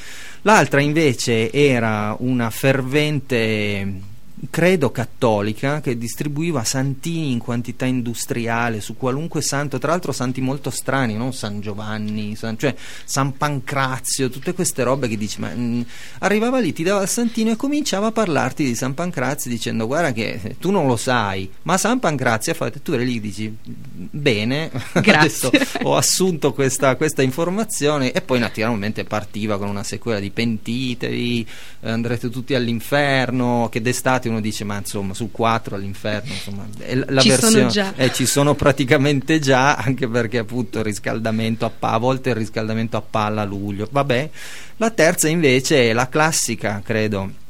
L'altra 0.42 0.81
invece 0.81 1.51
era 1.53 2.14
una 2.18 2.51
fervente 2.51 4.14
credo 4.51 4.90
cattolica 4.90 5.81
che 5.81 5.96
distribuiva 5.96 6.62
santini 6.62 7.33
in 7.33 7.38
quantità 7.38 7.87
industriale 7.87 8.81
su 8.81 8.96
qualunque 8.96 9.40
santo, 9.40 9.79
tra 9.79 9.90
l'altro 9.90 10.12
santi 10.12 10.40
molto 10.40 10.70
strani, 10.70 11.14
non 11.14 11.33
San 11.33 11.61
Giovanni, 11.61 12.37
San, 12.37 12.59
cioè 12.59 12.75
San 13.05 13.37
Pancrazio, 13.37 14.29
tutte 14.29 14.53
queste 14.53 14.83
robe 14.83 15.09
che 15.09 15.16
dici, 15.16 15.40
ma 15.40 15.49
mh, 15.49 15.61
mm, 15.61 15.81
arrivava 16.18 16.59
lì, 16.59 16.72
ti 16.72 16.83
dava 16.83 17.03
il 17.03 17.09
santino 17.09 17.51
e 17.51 17.57
cominciava 17.57 18.09
a 18.09 18.12
parlarti 18.12 18.64
di 18.64 18.75
San 18.75 18.94
Pancrazio 18.94 19.51
dicendo 19.51 19.87
guarda 19.87 20.12
che 20.12 20.57
tu 20.59 20.70
non 20.70 20.87
lo 20.87 20.96
sai, 20.96 21.51
ma 21.62 21.79
San 21.79 21.99
Pancrazio 21.99 22.53
ha 22.53 22.55
fatto, 22.55 22.81
tu 22.81 22.92
eri 22.92 23.07
lì 23.07 23.20
dici 23.20 23.55
bene, 23.62 24.70
adesso 24.92 25.51
ho 25.83 25.96
assunto 25.96 26.53
questa, 26.53 26.96
questa, 26.96 27.22
informazione 27.22 28.12
e 28.12 28.20
poi 28.20 28.38
naturalmente 28.38 29.05
partiva 29.05 29.57
con 29.57 29.68
una 29.68 29.83
sequela 29.83 30.20
di 30.20 30.31
pentitevi, 30.31 31.46
andrete 31.81 32.29
tutti 32.29 32.55
all'inferno, 32.55 33.68
che 33.70 33.81
d'estate 33.81 34.25
uno 34.28 34.40
dice 34.40 34.64
ma 34.64 34.76
insomma 34.78 35.14
su 35.14 35.30
quattro 35.30 35.76
all'inferno 35.76 36.32
insomma, 36.32 36.66
la 37.06 37.20
ci 37.20 37.28
versione, 37.28 37.52
sono 37.52 37.68
già. 37.68 37.94
Eh, 37.96 38.12
ci 38.12 38.26
sono 38.26 38.54
praticamente 38.54 39.38
già 39.38 39.74
anche 39.74 40.08
perché 40.08 40.38
appunto 40.38 40.78
il 40.78 40.84
riscaldamento 40.84 41.64
a, 41.64 41.70
pa- 41.70 41.92
a 41.92 41.98
volte 41.98 42.30
il 42.30 42.36
riscaldamento 42.36 42.96
a 42.96 43.02
palla 43.02 43.42
a 43.42 43.44
luglio. 43.44 43.88
Vabbè. 43.90 44.30
La 44.78 44.90
terza 44.90 45.28
invece 45.28 45.90
è 45.90 45.92
la 45.92 46.08
classica 46.08 46.82
credo 46.84 47.44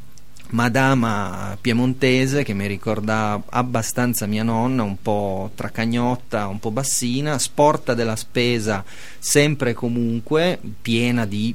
madama 0.51 1.59
piemontese 1.61 2.45
che 2.45 2.53
mi 2.53 2.67
ricorda 2.67 3.43
abbastanza 3.49 4.27
mia 4.27 4.45
nonna, 4.45 4.83
un 4.83 5.01
po' 5.01 5.51
tracagnotta, 5.55 6.47
un 6.47 6.61
po' 6.61 6.71
bassina, 6.71 7.39
sporta 7.39 7.95
della 7.95 8.17
spesa 8.17 8.85
sempre 9.19 9.71
e 9.71 9.75
comunque, 9.75 10.59
piena 10.81 11.27
di 11.27 11.55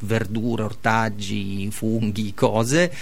verdure, 0.00 0.62
ortaggi, 0.62 1.68
funghi, 1.70 2.34
cose 2.34 2.92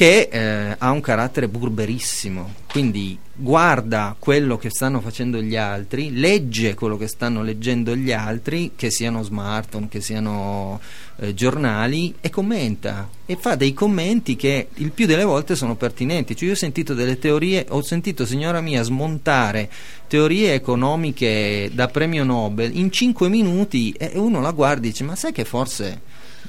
che 0.00 0.30
eh, 0.32 0.76
ha 0.78 0.90
un 0.92 1.02
carattere 1.02 1.46
burberissimo, 1.46 2.54
quindi 2.72 3.18
guarda 3.34 4.16
quello 4.18 4.56
che 4.56 4.70
stanno 4.70 5.02
facendo 5.02 5.42
gli 5.42 5.56
altri, 5.56 6.18
legge 6.18 6.72
quello 6.72 6.96
che 6.96 7.06
stanno 7.06 7.42
leggendo 7.42 7.94
gli 7.94 8.10
altri, 8.10 8.72
che 8.76 8.90
siano 8.90 9.22
smartphone, 9.22 9.88
che 9.88 10.00
siano 10.00 10.80
eh, 11.16 11.34
giornali, 11.34 12.14
e 12.22 12.30
commenta 12.30 13.10
e 13.26 13.36
fa 13.36 13.56
dei 13.56 13.74
commenti 13.74 14.36
che 14.36 14.68
il 14.72 14.90
più 14.90 15.04
delle 15.04 15.24
volte 15.24 15.54
sono 15.54 15.76
pertinenti. 15.76 16.34
Cioè 16.34 16.46
io 16.46 16.54
ho 16.54 16.56
sentito 16.56 16.94
delle 16.94 17.18
teorie, 17.18 17.66
ho 17.68 17.82
sentito 17.82 18.24
signora 18.24 18.62
mia 18.62 18.82
smontare 18.82 19.68
teorie 20.08 20.54
economiche 20.54 21.70
da 21.74 21.88
premio 21.88 22.24
Nobel 22.24 22.74
in 22.74 22.90
5 22.90 23.28
minuti 23.28 23.92
e 23.92 24.12
uno 24.14 24.40
la 24.40 24.52
guarda 24.52 24.86
e 24.86 24.88
dice 24.88 25.04
ma 25.04 25.14
sai 25.14 25.32
che 25.32 25.44
forse 25.44 26.00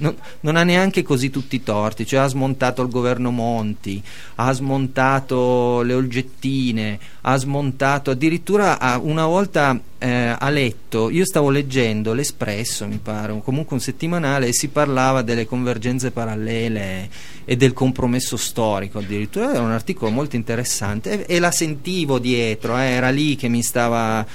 non, 0.01 0.15
non, 0.41 0.55
ha 0.55 0.63
neanche 0.63 1.03
così 1.03 1.29
tutti 1.29 1.55
i 1.55 1.63
torti, 1.63 2.05
cioè 2.05 2.19
ha 2.19 2.27
smontato 2.27 2.81
il 2.81 2.89
governo 2.89 3.31
Monti, 3.31 4.01
ha 4.35 4.51
smontato 4.51 5.81
le 5.81 5.93
olgettine, 5.93 6.99
ha 7.21 7.37
smontato 7.37 8.11
addirittura 8.11 8.99
una 9.01 9.25
volta 9.25 9.79
eh, 9.99 10.35
a 10.37 10.49
letto, 10.49 11.09
io 11.09 11.25
stavo 11.25 11.49
leggendo 11.49 12.13
l'Espresso 12.13 12.87
mi 12.87 12.99
pare, 13.01 13.39
comunque 13.43 13.75
un 13.75 13.81
settimanale 13.81 14.47
e 14.47 14.53
si 14.53 14.69
parlava 14.69 15.21
delle 15.21 15.45
convergenze 15.45 16.11
parallele 16.11 17.09
e 17.45 17.55
del 17.55 17.73
compromesso 17.73 18.37
storico 18.37 18.99
addirittura, 18.99 19.51
era 19.51 19.61
un 19.61 19.71
articolo 19.71 20.11
molto 20.11 20.35
interessante 20.35 21.25
e, 21.25 21.35
e 21.35 21.39
la 21.39 21.51
sentivo 21.51 22.17
dietro, 22.17 22.77
eh, 22.77 22.89
era 22.89 23.09
lì 23.09 23.35
che 23.35 23.47
mi 23.47 23.61
stava 23.61 24.25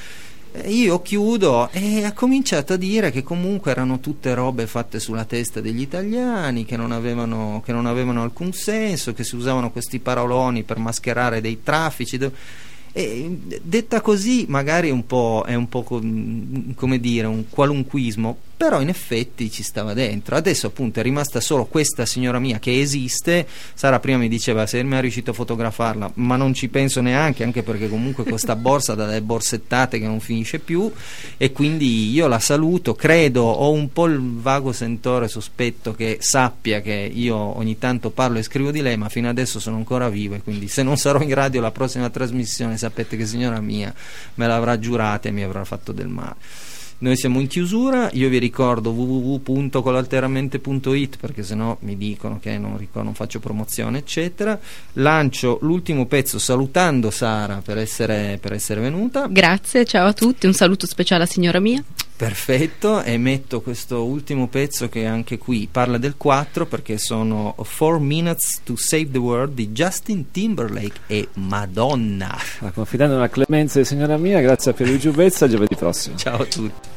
io 0.65 1.03
chiudo 1.03 1.69
e 1.71 2.05
ha 2.05 2.13
cominciato 2.13 2.73
a 2.73 2.77
dire 2.77 3.11
che 3.11 3.23
comunque 3.23 3.71
erano 3.71 4.01
tutte 4.01 4.35
robe 4.35 4.67
fatte 4.67 4.99
sulla 4.99 5.25
testa 5.25 5.61
degli 5.61 5.81
italiani, 5.81 6.65
che 6.65 6.77
non 6.77 6.93
avevano, 6.93 7.63
che 7.65 7.73
non 7.73 7.87
avevano 7.87 8.23
alcun 8.23 8.53
senso, 8.53 9.13
che 9.13 9.25
si 9.25 9.37
usavano 9.37 9.71
questi 9.71 9.99
paroloni 9.99 10.63
per 10.63 10.79
mascherare 10.79 11.41
dei 11.41 11.63
traffici. 11.63 12.19
E, 12.93 13.39
detta 13.63 14.01
così 14.01 14.47
magari 14.49 14.89
è 14.89 14.93
un 14.93 15.07
po', 15.07 15.45
è 15.47 15.55
un 15.55 15.69
po' 15.69 15.83
come 15.83 17.01
dire, 17.01 17.27
un 17.27 17.45
qualunquismo, 17.49 18.37
però 18.57 18.81
in 18.81 18.89
effetti 18.89 19.51
ci 19.51 19.63
stava 19.63 19.93
dentro. 19.93 20.37
Adesso 20.37 20.69
appunto 20.69 21.01
è 21.01 21.03
rimasta 21.03 21.41
solo 21.41 21.67
questa 21.67 22.07
signora 22.07 22.39
mia 22.39 22.59
che 22.59 22.81
esiste. 22.81 23.47
Sara 23.75 24.01
prima 24.01 24.19
mi 24.19 24.29
diceva 24.29 24.67
se 24.67 24.83
mi 24.83 24.97
è 24.97 25.01
riuscito 25.01 25.33
a 25.33 25.35
fotografarla, 25.35 26.13
ma 26.15 26.37
non 26.37 26.55
ci 26.55 26.69
penso 26.69 27.01
neanche, 27.01 27.45
anche 27.45 27.63
perché 27.63 27.89
comunque 27.89 28.25
questa 28.27 28.57
borsa 28.57 28.95
da 28.95 29.07
delle 29.07 29.23
borsettate 29.23 29.99
che 29.99 30.07
non 30.07 30.21
finisce 30.21 30.59
più 30.59 30.91
e 31.37 31.53
quindi 31.53 32.11
io 32.11 32.27
la 32.27 32.39
saluto, 32.39 32.95
credo, 32.95 33.43
ho 33.43 33.71
un 33.71 33.93
po' 33.93 34.07
il 34.07 34.21
vago 34.21 34.73
sentore 34.73 35.29
sospetto 35.29 35.95
che 35.95 36.19
sappia 36.21 36.81
che 36.81 37.11
io 37.13 37.37
ogni 37.37 37.79
tanto 37.79 38.11
parlo 38.11 38.39
e 38.39 38.43
scrivo 38.43 38.71
di 38.71 38.81
lei, 38.81 38.97
ma 38.97 39.09
fino 39.09 39.29
adesso 39.29 39.61
sono 39.61 39.77
ancora 39.77 40.09
vivo 40.09 40.35
e 40.35 40.43
quindi 40.43 40.69
se 40.69 40.83
non 40.83 40.97
sarò 40.97 41.21
in 41.21 41.35
radio 41.35 41.61
la 41.61 41.71
prossima 41.71 42.09
trasmissione 42.11 42.77
sapete 42.77 43.17
che 43.17 43.27
signora 43.27 43.61
mia 43.61 43.93
me 44.35 44.47
l'avrà 44.47 44.79
giurata 44.79 45.29
e 45.29 45.33
mi 45.33 45.43
avrà 45.43 45.65
fatto 45.65 45.93
del 45.93 46.09
male. 46.09 46.75
Noi 46.99 47.17
siamo 47.17 47.41
in 47.41 47.47
chiusura, 47.47 48.09
io 48.13 48.31
vi 48.31 48.39
ricordo 48.39 48.91
www.colalteramente.it 48.91 51.19
perché 51.19 51.43
sennò 51.43 51.77
mi 51.81 51.95
dicono 51.97 52.39
che 52.41 52.57
non, 52.57 52.79
ricordo, 52.79 53.03
non 53.03 53.13
faccio 53.15 53.39
promozione, 53.39 53.99
eccetera. 53.99 54.59
Lancio 54.95 55.59
l'ultimo 55.61 56.07
pezzo 56.07 56.39
salutando 56.39 57.11
Sara 57.11 57.61
per 57.63 57.77
essere, 57.77 58.39
per 58.41 58.55
essere 58.55 58.81
venuta. 58.81 59.27
Grazie, 59.29 59.85
ciao 59.85 60.07
a 60.07 60.15
tutti, 60.15 60.47
un 60.47 60.55
saluto 60.55 60.87
speciale 60.87 61.25
a 61.25 61.27
signora 61.27 61.61
mia. 61.61 61.85
Perfetto, 62.17 63.03
e 63.03 63.19
metto 63.19 63.61
questo 63.61 64.05
ultimo 64.05 64.49
pezzo 64.49 64.89
che 64.89 65.05
anche 65.05 65.37
qui 65.37 65.69
parla 65.71 65.99
del 65.99 66.15
4 66.17 66.65
perché 66.65 66.97
sono 66.97 67.55
4 67.55 67.99
Minutes 67.99 68.61
to 68.65 68.75
Save 68.75 69.11
the 69.11 69.19
World 69.19 69.53
di 69.53 69.69
Justin 69.69 70.31
Timberlake 70.31 71.01
e 71.09 71.29
Madonna. 71.35 72.35
Confidando 72.73 73.15
nella 73.15 73.29
clemenza 73.29 73.79
di 73.79 73.85
signora 73.85 74.17
mia, 74.17 74.41
grazie 74.41 74.71
a 74.71 74.75
Pierluigi 74.75 75.09
Ubezza, 75.09 75.47
giovedì 75.47 75.77
prossimo. 75.77 76.17
Ciao 76.17 76.41
a 76.41 76.47
tutti. 76.47 76.95